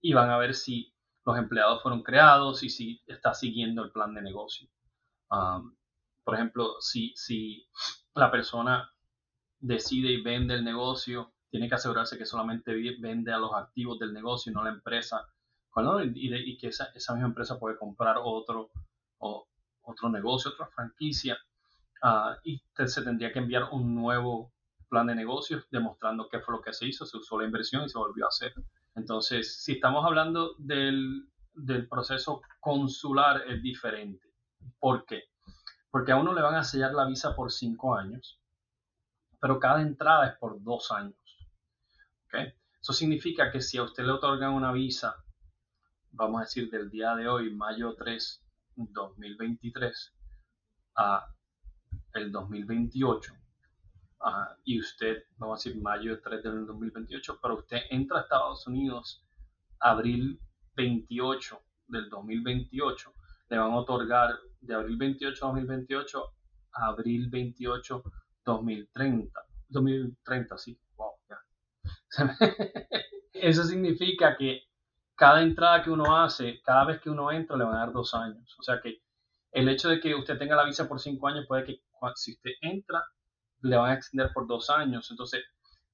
y 0.00 0.12
van 0.12 0.30
a 0.30 0.38
ver 0.38 0.54
si 0.54 0.94
los 1.26 1.36
empleados 1.36 1.82
fueron 1.82 2.04
creados 2.04 2.62
y 2.62 2.68
si 2.68 3.02
está 3.04 3.34
siguiendo 3.34 3.82
el 3.82 3.90
plan 3.90 4.14
de 4.14 4.22
negocio. 4.22 4.68
Um, 5.28 5.74
por 6.22 6.36
ejemplo, 6.36 6.76
si, 6.78 7.12
si 7.16 7.66
la 8.14 8.30
persona 8.30 8.92
decide 9.58 10.12
y 10.12 10.22
vende 10.22 10.54
el 10.54 10.62
negocio, 10.62 11.32
tiene 11.50 11.68
que 11.68 11.74
asegurarse 11.74 12.16
que 12.16 12.24
solamente 12.24 12.72
vende 13.00 13.32
a 13.32 13.38
los 13.38 13.52
activos 13.54 13.98
del 13.98 14.12
negocio 14.12 14.52
y 14.52 14.54
no 14.54 14.62
la 14.62 14.70
empresa. 14.70 15.26
Y, 16.14 16.58
que 16.58 16.68
esa, 16.68 16.92
misma 16.94 17.26
empresa 17.26 17.58
puede 17.58 17.76
comprar 17.76 18.18
otro, 18.22 18.70
o, 19.18 19.48
otro 19.82 20.10
negocio, 20.10 20.52
otra 20.52 20.68
franquicia. 20.68 21.36
Uh, 22.04 22.38
y 22.44 22.62
se 22.86 23.02
tendría 23.02 23.32
que 23.32 23.40
enviar 23.40 23.64
un 23.72 23.96
nuevo 23.96 24.52
plan 24.88 25.06
de 25.06 25.14
negocios 25.14 25.66
demostrando 25.70 26.28
qué 26.28 26.40
fue 26.40 26.54
lo 26.56 26.62
que 26.62 26.72
se 26.72 26.86
hizo, 26.86 27.06
se 27.06 27.16
usó 27.16 27.38
la 27.38 27.46
inversión 27.46 27.84
y 27.84 27.88
se 27.88 27.98
volvió 27.98 28.24
a 28.24 28.28
hacer. 28.28 28.54
Entonces, 28.94 29.62
si 29.62 29.72
estamos 29.72 30.04
hablando 30.04 30.54
del, 30.58 31.28
del 31.54 31.88
proceso 31.88 32.42
consular, 32.60 33.42
es 33.46 33.62
diferente. 33.62 34.26
¿Por 34.78 35.04
qué? 35.04 35.24
Porque 35.90 36.12
a 36.12 36.16
uno 36.16 36.34
le 36.34 36.42
van 36.42 36.54
a 36.54 36.64
sellar 36.64 36.92
la 36.92 37.06
visa 37.06 37.34
por 37.34 37.52
cinco 37.52 37.94
años, 37.94 38.40
pero 39.40 39.58
cada 39.58 39.82
entrada 39.82 40.26
es 40.28 40.38
por 40.38 40.62
dos 40.62 40.90
años. 40.90 41.16
Eso 42.80 42.92
significa 42.92 43.50
que 43.50 43.60
si 43.60 43.78
a 43.78 43.82
usted 43.82 44.04
le 44.04 44.12
otorgan 44.12 44.52
una 44.52 44.72
visa, 44.72 45.16
vamos 46.10 46.40
a 46.40 46.44
decir 46.44 46.70
del 46.70 46.90
día 46.90 47.14
de 47.14 47.28
hoy, 47.28 47.54
mayo 47.54 47.94
3, 47.96 48.44
2023, 48.76 50.14
a 50.96 51.26
el 52.14 52.32
2028, 52.32 53.34
y 54.64 54.80
usted, 54.80 55.24
vamos 55.36 55.64
a 55.64 55.68
decir 55.68 55.82
mayo 55.82 56.20
3 56.20 56.42
del 56.42 56.66
2028, 56.66 57.38
pero 57.40 57.58
usted 57.58 57.78
entra 57.90 58.18
a 58.18 58.22
Estados 58.22 58.66
Unidos 58.66 59.24
abril 59.80 60.40
28 60.74 61.60
del 61.86 62.08
2028, 62.08 63.14
le 63.50 63.58
van 63.58 63.70
a 63.72 63.76
otorgar 63.76 64.34
de 64.60 64.74
abril 64.74 64.96
28 64.96 65.46
2028 65.46 66.24
a 66.72 66.86
abril 66.86 67.28
28 67.30 68.02
2030. 68.44 69.40
2030, 69.68 70.58
sí, 70.58 70.80
wow, 70.96 71.12
ya. 71.28 71.38
Eso 73.32 73.62
significa 73.64 74.36
que 74.36 74.62
cada 75.14 75.42
entrada 75.42 75.82
que 75.82 75.90
uno 75.90 76.16
hace, 76.16 76.60
cada 76.62 76.84
vez 76.86 77.00
que 77.00 77.10
uno 77.10 77.30
entra, 77.30 77.56
le 77.56 77.64
van 77.64 77.74
a 77.74 77.80
dar 77.80 77.92
dos 77.92 78.14
años. 78.14 78.56
O 78.58 78.62
sea 78.62 78.80
que 78.80 79.02
el 79.52 79.68
hecho 79.68 79.88
de 79.88 80.00
que 80.00 80.14
usted 80.14 80.38
tenga 80.38 80.56
la 80.56 80.64
visa 80.64 80.88
por 80.88 81.00
cinco 81.00 81.28
años 81.28 81.46
puede 81.46 81.64
que 81.64 81.82
si 82.14 82.32
usted 82.32 82.52
entra, 82.62 83.04
le 83.62 83.76
van 83.76 83.90
a 83.90 83.94
extender 83.94 84.32
por 84.32 84.46
dos 84.46 84.70
años. 84.70 85.10
Entonces, 85.10 85.44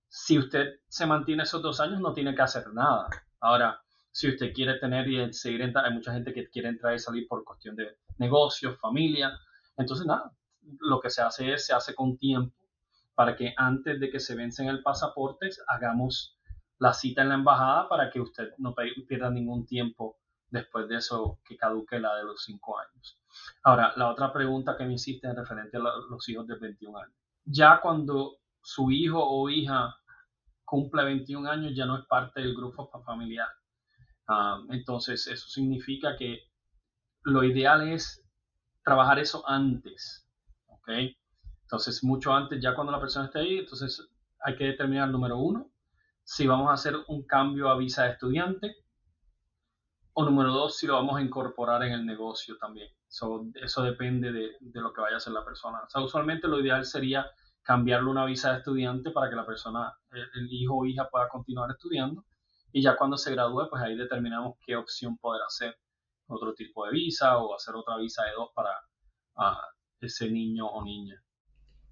si 0.09 0.39
usted 0.39 0.81
se 0.89 1.07
mantiene 1.07 1.43
esos 1.43 1.63
dos 1.63 1.81
años, 1.81 2.01
no 2.01 2.13
tiene 2.13 2.35
que 2.35 2.43
hacer 2.43 2.73
nada. 2.73 3.09
Ahora, 3.41 3.81
si 4.11 4.29
usted 4.29 4.53
quiere 4.53 4.79
tener 4.79 5.09
y 5.09 5.33
seguir 5.33 5.63
entrando, 5.63 5.89
hay 5.89 5.95
mucha 5.95 6.13
gente 6.13 6.33
que 6.33 6.49
quiere 6.49 6.69
entrar 6.69 6.95
y 6.95 6.99
salir 6.99 7.27
por 7.27 7.45
cuestión 7.45 7.75
de 7.75 7.99
negocios, 8.19 8.79
familia. 8.79 9.37
Entonces, 9.77 10.07
nada, 10.07 10.33
lo 10.81 11.01
que 11.01 11.11
se 11.11 11.23
hace 11.23 11.53
es, 11.53 11.67
se 11.67 11.75
hace 11.75 11.95
con 11.95 12.17
tiempo 12.17 12.55
para 13.15 13.37
que 13.37 13.55
antes 13.57 14.01
de 14.01 14.11
que 14.11 14.21
se 14.21 14.35
vencen 14.35 14.69
el 14.69 14.83
pasaporte, 14.83 15.49
hagamos 15.69 16.39
la 16.79 16.93
cita 16.93 17.23
en 17.23 17.29
la 17.29 17.37
embajada 17.37 17.89
para 17.89 18.11
que 18.11 18.21
usted 18.21 18.53
no 18.59 18.75
pierda 19.07 19.31
ningún 19.31 19.67
tiempo 19.67 20.19
después 20.51 20.89
de 20.89 20.97
eso 20.97 21.39
que 21.45 21.57
caduque 21.57 21.99
la 21.99 22.15
de 22.17 22.25
los 22.25 22.45
cinco 22.45 22.79
años. 22.79 23.19
Ahora, 23.63 23.93
la 23.97 24.09
otra 24.09 24.33
pregunta 24.33 24.77
que 24.77 24.85
me 24.85 24.95
hiciste 24.95 25.27
en 25.27 25.37
referente 25.37 25.77
a 25.77 25.81
los 25.81 26.29
hijos 26.29 26.47
de 26.47 26.57
21 26.57 26.99
años. 26.99 27.24
Ya 27.45 27.81
cuando 27.81 28.39
su 28.63 28.91
hijo 28.91 29.23
o 29.23 29.49
hija 29.51 29.95
cumple 30.65 31.05
21 31.05 31.49
años, 31.49 31.73
ya 31.75 31.87
no 31.87 31.99
es 31.99 32.07
parte 32.07 32.41
del 32.41 32.55
grupo 32.55 32.91
familiar. 33.05 33.49
Ah, 34.27 34.63
entonces, 34.71 35.27
eso 35.27 35.49
significa 35.49 36.17
que 36.17 36.49
lo 37.23 37.45
ideal 37.45 37.89
es 37.89 38.23
trabajar 38.83 39.19
eso 39.19 39.49
antes. 39.49 40.27
¿Ok? 40.67 40.89
Entonces, 41.63 42.03
mucho 42.05 42.33
antes, 42.33 42.63
ya 42.63 42.75
cuando 42.75 42.93
la 42.93 43.01
persona 43.01 43.27
esté 43.27 43.41
ahí, 43.41 43.59
entonces 43.59 44.09
hay 44.41 44.57
que 44.57 44.65
determinar, 44.65 45.09
número 45.09 45.39
uno, 45.39 45.71
si 46.23 46.47
vamos 46.47 46.71
a 46.71 46.75
hacer 46.75 46.95
un 47.09 47.27
cambio 47.27 47.69
a 47.69 47.77
visa 47.77 48.05
de 48.05 48.13
estudiante, 48.13 48.77
o 50.17 50.25
número 50.25 50.53
dos, 50.53 50.79
si 50.79 50.87
lo 50.87 50.95
vamos 50.95 51.17
a 51.17 51.23
incorporar 51.23 51.83
en 51.83 51.93
el 51.93 52.07
negocio 52.07 52.57
también. 52.57 52.89
eso 53.09 53.83
depende 53.83 54.33
de, 54.33 54.53
lo 54.81 54.93
que 54.93 55.01
vaya 55.01 55.15
a 55.15 55.19
hacer 55.19 55.33
la 55.33 55.45
persona. 55.45 55.81
Usualmente 55.97 56.47
lo 56.47 56.61
ideal 56.61 56.85
sería 56.85 57.27
cambiarle 57.63 58.11
una 58.11 58.25
visa 58.25 58.53
de 58.53 58.59
estudiante 58.59 59.11
para 59.11 59.29
que 59.29 59.37
la 59.37 59.45
persona, 59.45 59.93
el, 60.13 60.49
hijo 60.53 60.77
o 60.77 60.87
hija 60.87 61.09
pueda 61.11 61.29
continuar 61.29 61.71
estudiando. 61.71 62.25
Y 62.73 62.83
ya 62.83 62.97
cuando 62.97 63.17
se 63.17 63.33
gradúe, 63.33 63.69
pues 63.69 63.83
ahí 63.83 63.97
determinamos 63.97 64.57
qué 64.65 64.77
opción 64.77 65.19
poder 65.19 65.43
hacer. 65.43 65.77
Otro 66.27 66.55
tipo 66.55 66.87
de 66.87 66.93
visa 66.93 67.39
o 67.39 67.55
hacer 67.55 67.75
otra 67.75 67.97
visa 67.97 68.25
de 68.25 68.33
dos 68.33 68.51
para 68.55 68.71
ah, 69.37 69.61
ese 70.01 70.31
niño 70.31 70.67
o 70.67 70.85
niña. 70.85 71.21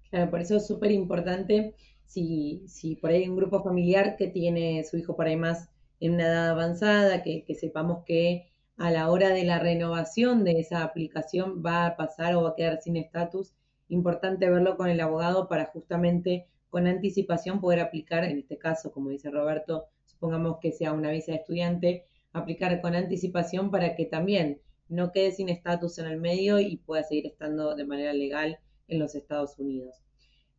Claro, 0.09 0.31
por 0.31 0.39
eso 0.39 0.55
es 0.55 0.67
súper 0.67 0.91
importante 0.91 1.75
si, 2.05 2.63
si 2.67 2.95
por 2.95 3.09
ahí 3.09 3.23
hay 3.23 3.29
un 3.29 3.35
grupo 3.35 3.61
familiar 3.63 4.15
que 4.17 4.27
tiene 4.27 4.83
su 4.85 4.97
hijo 4.97 5.15
por 5.15 5.27
ahí 5.27 5.35
más 5.35 5.72
en 6.05 6.15
una 6.15 6.27
edad 6.27 6.49
avanzada, 6.49 7.23
que, 7.23 7.45
sepamos 7.57 8.03
que 8.05 8.51
a 8.75 8.91
la 8.91 9.09
hora 9.09 9.29
de 9.29 9.45
la 9.45 9.59
renovación 9.59 10.43
de 10.43 10.59
esa 10.59 10.83
aplicación 10.83 11.63
va 11.65 11.85
a 11.85 11.95
pasar 11.95 12.35
o 12.35 12.43
va 12.43 12.49
a 12.49 12.55
quedar 12.55 12.81
sin 12.81 12.97
estatus. 12.97 13.53
Importante 13.87 14.49
verlo 14.49 14.75
con 14.75 14.89
el 14.89 14.99
abogado 14.99 15.47
para 15.47 15.67
justamente 15.67 16.47
con 16.69 16.87
anticipación 16.87 17.61
poder 17.61 17.79
aplicar, 17.79 18.25
en 18.25 18.39
este 18.39 18.57
caso, 18.57 18.91
como 18.91 19.11
dice 19.11 19.31
Roberto, 19.31 19.85
supongamos 20.05 20.57
que 20.59 20.73
sea 20.73 20.91
una 20.91 21.09
visa 21.09 21.31
de 21.31 21.37
estudiante, 21.37 22.03
aplicar 22.33 22.81
con 22.81 22.95
anticipación 22.95 23.71
para 23.71 23.95
que 23.95 24.05
también 24.05 24.59
no 24.89 25.13
quede 25.13 25.31
sin 25.31 25.47
estatus 25.47 25.99
en 25.99 26.07
el 26.07 26.19
medio 26.19 26.59
y 26.59 26.75
pueda 26.75 27.03
seguir 27.03 27.27
estando 27.27 27.75
de 27.75 27.85
manera 27.85 28.11
legal 28.11 28.59
en 28.89 28.99
los 28.99 29.15
Estados 29.15 29.57
Unidos. 29.57 30.03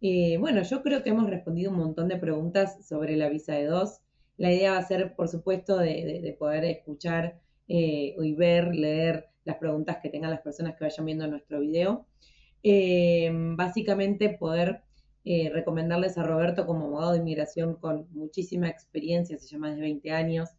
Eh, 0.01 0.39
bueno, 0.39 0.63
yo 0.63 0.83
creo 0.83 1.03
que 1.03 1.11
hemos 1.11 1.29
respondido 1.29 1.71
un 1.71 1.77
montón 1.77 2.09
de 2.09 2.17
preguntas 2.17 2.87
sobre 2.87 3.17
la 3.17 3.29
visa 3.29 3.53
de 3.53 3.67
dos. 3.67 4.01
La 4.37 4.53
idea 4.53 4.73
va 4.73 4.79
a 4.79 4.87
ser, 4.87 5.15
por 5.15 5.29
supuesto, 5.29 5.79
de, 5.79 6.37
poder 6.39 6.65
escuchar 6.65 7.41
eh, 7.69 8.15
y 8.19 8.35
ver, 8.35 8.75
leer 8.75 9.29
las 9.45 9.57
preguntas 9.57 9.99
que 10.03 10.09
tengan 10.09 10.31
las 10.31 10.41
personas 10.41 10.77
que 10.77 10.85
vayan 10.85 11.07
viendo 11.07 11.27
nuestro 11.27 11.61
video. 11.61 12.07
Eh, 12.63 13.31
básicamente, 13.33 14.31
poder 14.31 14.83
recomendarles 15.25 16.19
a 16.19 16.23
Roberto 16.23 16.67
como 16.67 16.85
abogado 16.85 17.13
de 17.13 17.19
inmigración 17.19 17.77
con 17.77 18.07
muchísima 18.11 18.69
experiencia, 18.69 19.39
se 19.39 19.49
llama 19.49 19.75
de 19.75 19.81
20 19.81 20.11
años, 20.11 20.51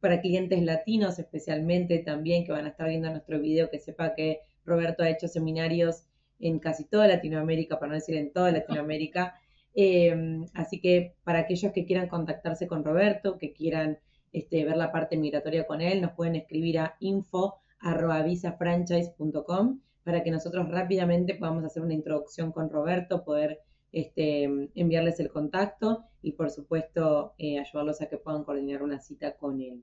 para 0.00 0.20
clientes 0.20 0.62
latinos 0.62 1.18
especialmente 1.18 1.98
también 1.98 2.44
que 2.44 2.52
van 2.52 2.64
a 2.64 2.70
estar 2.70 2.88
viendo 2.88 3.10
nuestro 3.10 3.38
video, 3.38 3.70
que 3.70 3.78
sepa 3.78 4.14
que 4.14 4.40
Roberto 4.64 5.02
ha 5.02 5.10
hecho 5.10 5.28
seminarios 5.28 6.06
en 6.40 6.58
casi 6.58 6.84
toda 6.84 7.06
Latinoamérica, 7.06 7.78
para 7.78 7.90
no 7.90 7.94
decir 7.96 8.16
en 8.16 8.32
toda 8.32 8.50
Latinoamérica. 8.50 9.34
Eh, 9.74 10.46
así 10.54 10.80
que 10.80 11.14
para 11.24 11.40
aquellos 11.40 11.72
que 11.72 11.84
quieran 11.86 12.08
contactarse 12.08 12.66
con 12.66 12.84
Roberto, 12.84 13.38
que 13.38 13.52
quieran 13.52 13.98
este, 14.32 14.64
ver 14.64 14.76
la 14.76 14.92
parte 14.92 15.16
migratoria 15.16 15.66
con 15.66 15.80
él, 15.80 16.00
nos 16.00 16.12
pueden 16.12 16.36
escribir 16.36 16.78
a 16.78 16.96
info.visafranchise.com 17.00 19.80
para 20.04 20.22
que 20.22 20.30
nosotros 20.30 20.68
rápidamente 20.68 21.34
podamos 21.34 21.64
hacer 21.64 21.82
una 21.82 21.94
introducción 21.94 22.52
con 22.52 22.70
Roberto, 22.70 23.24
poder 23.24 23.58
este, 23.92 24.44
enviarles 24.74 25.18
el 25.20 25.30
contacto 25.30 26.04
y 26.22 26.32
por 26.32 26.50
supuesto 26.50 27.34
eh, 27.38 27.58
ayudarlos 27.58 28.00
a 28.00 28.08
que 28.08 28.18
puedan 28.18 28.44
coordinar 28.44 28.82
una 28.82 29.00
cita 29.00 29.36
con 29.36 29.60
él. 29.60 29.82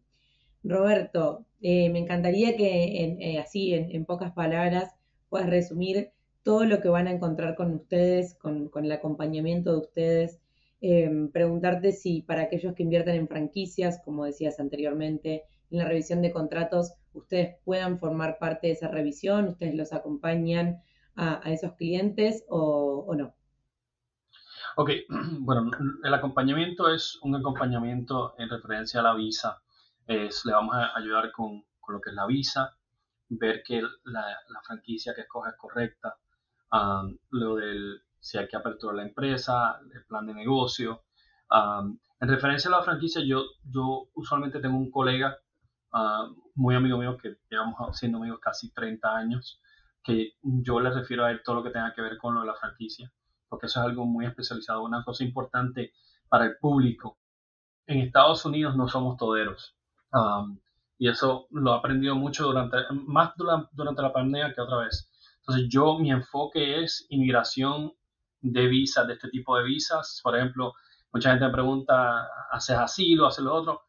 Roberto, 0.63 1.45
eh, 1.61 1.89
me 1.89 1.99
encantaría 1.99 2.57
que 2.57 3.37
así 3.41 3.73
en, 3.73 4.05
pocas 4.05 4.31
palabras 4.31 4.93
puedas 5.29 5.49
resumir 5.49 6.11
todo 6.47 6.63
lo 6.63 6.79
que 6.79 6.87
van 6.87 7.07
a 7.07 7.11
encontrar 7.11 7.55
con 7.55 7.73
ustedes, 7.73 8.33
con, 8.35 8.71
el 8.73 8.91
acompañamiento 8.93 9.73
de 9.73 9.77
ustedes. 9.79 10.39
Em, 10.79 11.29
preguntarte 11.29 11.91
si 11.91 12.21
para 12.21 12.43
aquellos 12.43 12.73
que 12.73 12.83
invierten 12.83 13.15
en 13.15 13.27
franquicias, 13.27 14.01
como 14.05 14.23
decías 14.23 14.57
anteriormente, 14.61 15.43
en 15.71 15.79
la 15.79 15.89
revisión 15.89 16.21
de 16.21 16.31
contratos, 16.31 16.93
ustedes 17.11 17.57
puedan 17.65 17.99
formar 17.99 18.37
parte 18.39 18.67
de 18.67 18.73
esa 18.73 18.87
revisión, 18.87 19.49
ustedes 19.49 19.75
los 19.75 19.91
acompañan 19.91 20.81
a, 21.17 21.41
esos 21.51 21.73
clientes 21.73 22.45
o, 22.47 23.13
no. 23.13 23.35
Ok, 24.77 24.91
bueno, 25.39 25.69
el 26.01 26.13
acompañamiento 26.13 26.89
es 26.93 27.19
un 27.23 27.35
acompañamiento 27.35 28.35
en 28.37 28.47
referencia 28.47 29.01
a 29.01 29.03
la 29.03 29.15
visa. 29.15 29.61
le 30.07 30.29
vamos 30.53 30.75
a 30.75 30.97
ayudar 30.97 31.29
con, 31.33 31.65
lo 31.89 31.99
que 31.99 32.11
es 32.11 32.15
la 32.15 32.25
visa, 32.25 32.77
ver 33.27 33.63
que 33.65 33.81
la, 33.81 34.21
la 34.47 34.61
franquicia 34.65 35.13
que 35.13 35.21
escoge 35.23 35.49
es 35.49 35.57
correcta, 35.57 36.15
lo 36.71 37.55
del 37.55 38.01
si 38.19 38.37
hay 38.37 38.47
que 38.47 38.57
aperturar 38.57 38.95
la 38.95 39.03
empresa, 39.03 39.79
el 39.93 40.03
plan 40.05 40.25
de 40.27 40.33
negocio. 40.33 41.03
en 42.19 42.27
referencia 42.29 42.69
a 42.69 42.77
la 42.77 42.83
franquicia, 42.83 43.21
yo, 43.23 43.43
usualmente 44.15 44.59
tengo 44.59 44.77
un 44.77 44.91
colega 44.91 45.37
muy 46.55 46.75
amigo 46.75 46.97
mío 46.97 47.17
que 47.17 47.37
llevamos 47.49 47.97
siendo 47.97 48.17
amigos 48.17 48.39
casi 48.41 48.71
30 48.73 49.15
años, 49.15 49.61
que 50.03 50.33
yo 50.41 50.79
le 50.79 50.89
refiero 50.91 51.25
a 51.25 51.31
él 51.31 51.41
todo 51.43 51.57
lo 51.57 51.63
que 51.63 51.69
tenga 51.69 51.93
que 51.93 52.01
ver 52.01 52.17
con 52.17 52.35
lo 52.35 52.41
de 52.41 52.47
la 52.47 52.55
franquicia, 52.55 53.11
porque 53.47 53.67
eso 53.67 53.79
es 53.79 53.85
algo 53.85 54.05
muy 54.05 54.25
especializado, 54.25 54.83
una 54.83 55.03
cosa 55.03 55.23
importante 55.23 55.93
para 56.27 56.45
el 56.45 56.57
público. 56.57 57.17
En 57.85 57.99
Estados 57.99 58.43
Unidos 58.45 58.75
no 58.75 58.87
somos 58.87 59.17
toderos. 59.17 59.75
y 60.99 61.07
eso 61.07 61.47
lo 61.51 61.73
he 61.73 61.77
aprendido 61.77 62.15
mucho 62.15 62.47
durante, 62.47 62.77
más 62.91 63.33
durante 63.37 64.01
la 64.01 64.11
pandemia 64.11 64.53
que 64.53 64.61
otra 64.61 64.77
vez. 64.79 65.09
Entonces 65.47 65.69
yo, 65.69 65.97
mi 65.97 66.11
enfoque 66.11 66.83
es 66.83 67.05
inmigración 67.09 67.93
de 68.41 68.67
visas, 68.67 69.07
de 69.07 69.13
este 69.13 69.29
tipo 69.29 69.57
de 69.57 69.63
visas. 69.63 70.19
Por 70.21 70.35
ejemplo, 70.35 70.73
mucha 71.13 71.29
gente 71.29 71.45
me 71.45 71.53
pregunta, 71.53 72.27
¿haces 72.51 72.75
asilo, 72.77 73.27
haces 73.27 73.45
lo 73.45 73.55
otro? 73.55 73.81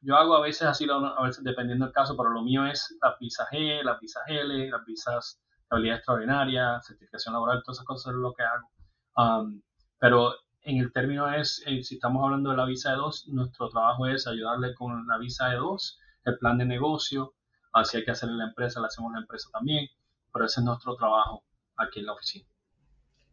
Yo 0.00 0.16
hago 0.16 0.36
a 0.36 0.40
veces 0.42 0.62
asilo, 0.62 0.94
a 0.94 1.22
veces 1.24 1.42
dependiendo 1.42 1.86
del 1.86 1.94
caso, 1.94 2.16
pero 2.16 2.30
lo 2.30 2.42
mío 2.42 2.64
es 2.66 2.96
la 3.02 3.16
visa 3.18 3.46
G, 3.50 3.82
las 3.82 3.98
visas 3.98 4.22
L, 4.28 4.70
las 4.70 4.84
visas 4.84 5.42
de 5.68 5.76
habilidad 5.76 5.96
extraordinaria, 5.96 6.80
certificación 6.82 7.34
laboral, 7.34 7.62
todas 7.64 7.78
esas 7.78 7.86
cosas 7.86 8.12
es 8.12 8.20
lo 8.20 8.32
que 8.32 8.44
hago. 8.44 8.70
Um, 9.16 9.62
pero 9.98 10.34
en 10.62 10.78
el 10.78 10.92
término 10.92 11.28
es, 11.34 11.64
eh, 11.66 11.82
si 11.82 11.96
estamos 11.96 12.22
hablando 12.22 12.50
de 12.50 12.58
la 12.58 12.64
visa 12.64 12.92
de 12.92 12.98
dos, 12.98 13.26
nuestro 13.26 13.68
trabajo 13.70 14.06
es 14.06 14.28
ayudarle 14.28 14.72
con 14.74 15.04
la 15.08 15.18
visa 15.18 15.48
de 15.48 15.56
dos, 15.56 15.98
el 16.24 16.38
plan 16.38 16.58
de 16.58 16.66
negocio, 16.66 17.34
así 17.72 17.96
hay 17.96 18.04
que 18.04 18.12
hacerle 18.12 18.36
la 18.36 18.44
empresa, 18.44 18.78
le 18.80 18.86
hacemos 18.86 19.12
la 19.12 19.20
empresa 19.20 19.48
también 19.52 19.88
pero 20.36 20.46
ese 20.46 20.60
es 20.60 20.66
nuestro 20.66 20.94
trabajo 20.96 21.42
aquí 21.78 22.00
en 22.00 22.06
la 22.06 22.12
oficina. 22.12 22.44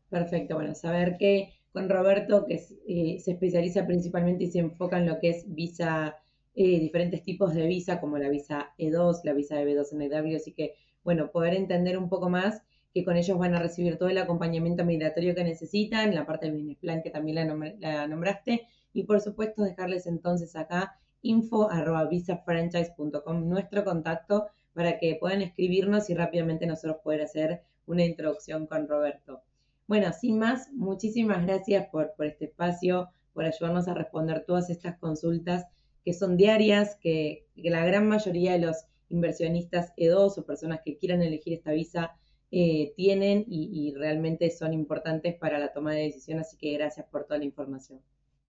Perfecto, 0.10 0.56
bueno, 0.56 0.74
saber 0.74 1.18
que 1.18 1.54
con 1.74 1.90
Roberto, 1.90 2.46
que 2.46 2.64
eh, 2.88 3.20
se 3.20 3.32
especializa 3.32 3.86
principalmente 3.86 4.46
y 4.46 4.52
se 4.52 4.60
enfoca 4.60 5.00
en 5.00 5.08
lo 5.08 5.20
que 5.20 5.32
es 5.32 5.54
visa, 5.54 6.16
eh, 6.56 6.80
diferentes 6.80 7.22
tipos 7.24 7.54
de 7.54 7.68
visa, 7.68 8.00
como 8.00 8.18
la 8.18 8.30
visa 8.30 8.74
E2, 8.78 9.22
la 9.26 9.34
visa 9.34 9.58
de 9.58 9.66
B2 9.66 9.92
NW, 9.92 10.38
así 10.38 10.54
que, 10.54 10.76
bueno, 11.04 11.30
poder 11.30 11.56
entender 11.56 11.98
un 11.98 12.08
poco 12.08 12.30
más 12.30 12.62
que 12.94 13.04
con 13.04 13.18
ellos 13.18 13.38
van 13.38 13.54
a 13.54 13.60
recibir 13.60 13.98
todo 13.98 14.08
el 14.08 14.20
acompañamiento 14.20 14.86
migratorio 14.86 15.36
que 15.36 15.44
necesitan, 15.44 16.16
la 16.16 16.26
parte 16.26 16.46
del 16.46 16.56
business 16.56 16.78
plan 16.78 17.02
que 17.02 17.10
también 17.10 17.36
la, 17.36 17.74
la 17.80 18.08
nombraste, 18.08 18.66
y 18.94 19.04
por 19.04 19.20
supuesto 19.20 19.64
dejarles 19.64 20.08
entonces 20.08 20.56
acá 20.56 20.98
info 21.22 21.70
arroba 21.70 22.06
visafranchise.com 22.06 23.50
nuestro 23.50 23.84
contacto 23.84 24.48
para 24.74 25.00
que 25.00 25.18
puedan 25.20 25.42
escribirnos 25.42 26.10
y 26.10 26.16
rápidamente 26.16 26.66
nosotros 26.66 26.98
poder 27.04 27.22
hacer 27.22 27.62
una 27.86 28.04
introducción 28.04 28.68
con 28.68 28.88
Roberto. 28.88 29.42
Bueno, 29.88 30.12
sin 30.14 30.40
más, 30.40 30.72
muchísimas 30.74 31.46
gracias 31.46 31.88
por, 31.92 32.14
por 32.16 32.26
este 32.26 32.46
espacio, 32.46 33.10
por 33.34 33.46
ayudarnos 33.46 33.88
a 33.88 33.94
responder 33.94 34.46
todas 34.46 34.70
estas 34.70 34.98
consultas 34.98 35.66
que 36.04 36.14
son 36.14 36.38
diarias, 36.38 36.98
que, 37.02 37.48
la 37.56 37.86
gran 37.86 38.08
mayoría 38.08 38.54
de 38.54 38.60
los 38.60 38.86
inversionistas 39.10 39.94
E2 39.96 40.38
o 40.38 40.46
personas 40.46 40.82
que 40.84 40.98
quieran 40.98 41.22
elegir 41.22 41.54
esta 41.54 41.72
visa 41.72 42.12
eh, 42.52 42.94
tienen 42.96 43.46
y, 43.48 43.94
realmente 43.96 44.50
son 44.52 44.74
importantes 44.74 45.36
para 45.36 45.60
la 45.60 45.72
toma 45.74 45.94
de 45.94 46.04
decisión, 46.04 46.40
así 46.40 46.58
que 46.58 46.74
gracias 46.74 47.08
por 47.10 47.26
toda 47.26 47.40
la 47.40 47.46
información. 47.46 48.02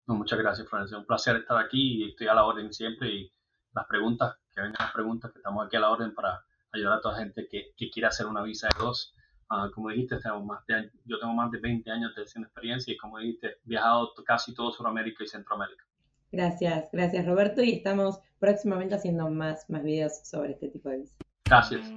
muchas 0.07 0.39
gracias, 0.39 0.69
Francia. 0.69 0.99
Un 0.99 1.07
placer 1.07 1.37
estar 1.37 1.59
aquí 1.65 2.05
y 2.05 2.11
estoy 2.11 2.27
a 2.27 2.35
la 2.35 2.45
orden 2.45 2.73
siempre 2.73 3.31
las 3.75 3.87
preguntas, 3.87 4.37
que 4.55 4.61
vengan 4.61 4.77
las 4.79 4.93
preguntas, 4.93 5.33
que 5.33 5.39
estamos 5.39 5.67
aquí 5.67 5.77
a 5.77 5.81
la 5.81 5.91
orden 5.91 6.15
para 6.15 6.45
ayudar 6.73 6.99
a 6.99 7.01
toda 7.01 7.15
la 7.15 7.21
gente 7.21 7.49
que, 7.49 7.73
que 7.77 7.91
quiera 7.91 8.09
hacer 8.09 8.27
una 8.27 8.43
visa 8.43 8.69
E2 8.69 9.13
Ah, 9.51 9.71
como 9.75 9.91
dijiste, 9.91 10.17
tenemos 10.19 10.45
más 10.45 10.67
de, 10.67 10.91
yo 11.05 11.19
tengo 11.19 11.35
más 11.35 11.51
de 11.51 11.59
20 11.59 11.91
años 11.91 12.15
de 12.15 12.23
experiencia 12.23 12.93
y 12.93 12.97
como 12.97 13.19
dijiste, 13.19 13.47
he 13.49 13.59
viajado 13.65 14.13
casi 14.25 14.55
todo 14.55 14.73
Sudamérica 14.73 15.23
y 15.23 15.29
Centroamérica. 15.29 15.85
Gracias, 16.33 16.89
gracias 16.93 17.27
Roberto 17.27 17.63
y 17.63 17.73
estamos 17.73 18.19
próximamente 18.39 18.95
haciendo 18.95 19.31
más, 19.31 19.69
más 19.71 19.83
videos 19.83 20.13
sobre 20.25 20.53
este 20.53 20.69
tipo 20.69 20.89
de 20.89 20.99
visas. 20.99 21.17
Gracias. 21.45 21.93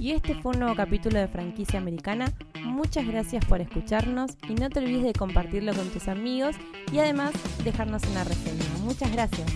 Y 0.00 0.12
este 0.12 0.34
fue 0.36 0.52
un 0.52 0.60
nuevo 0.60 0.76
capítulo 0.76 1.18
de 1.18 1.26
Franquicia 1.26 1.80
Americana. 1.80 2.26
Muchas 2.62 3.06
gracias 3.06 3.44
por 3.44 3.60
escucharnos 3.60 4.30
y 4.48 4.54
no 4.54 4.70
te 4.70 4.78
olvides 4.78 5.02
de 5.02 5.12
compartirlo 5.12 5.74
con 5.74 5.88
tus 5.90 6.06
amigos 6.06 6.54
y 6.92 7.00
además 7.00 7.32
dejarnos 7.64 8.04
una 8.04 8.22
reseña. 8.22 8.64
Muchas 8.84 9.12
gracias. 9.12 9.46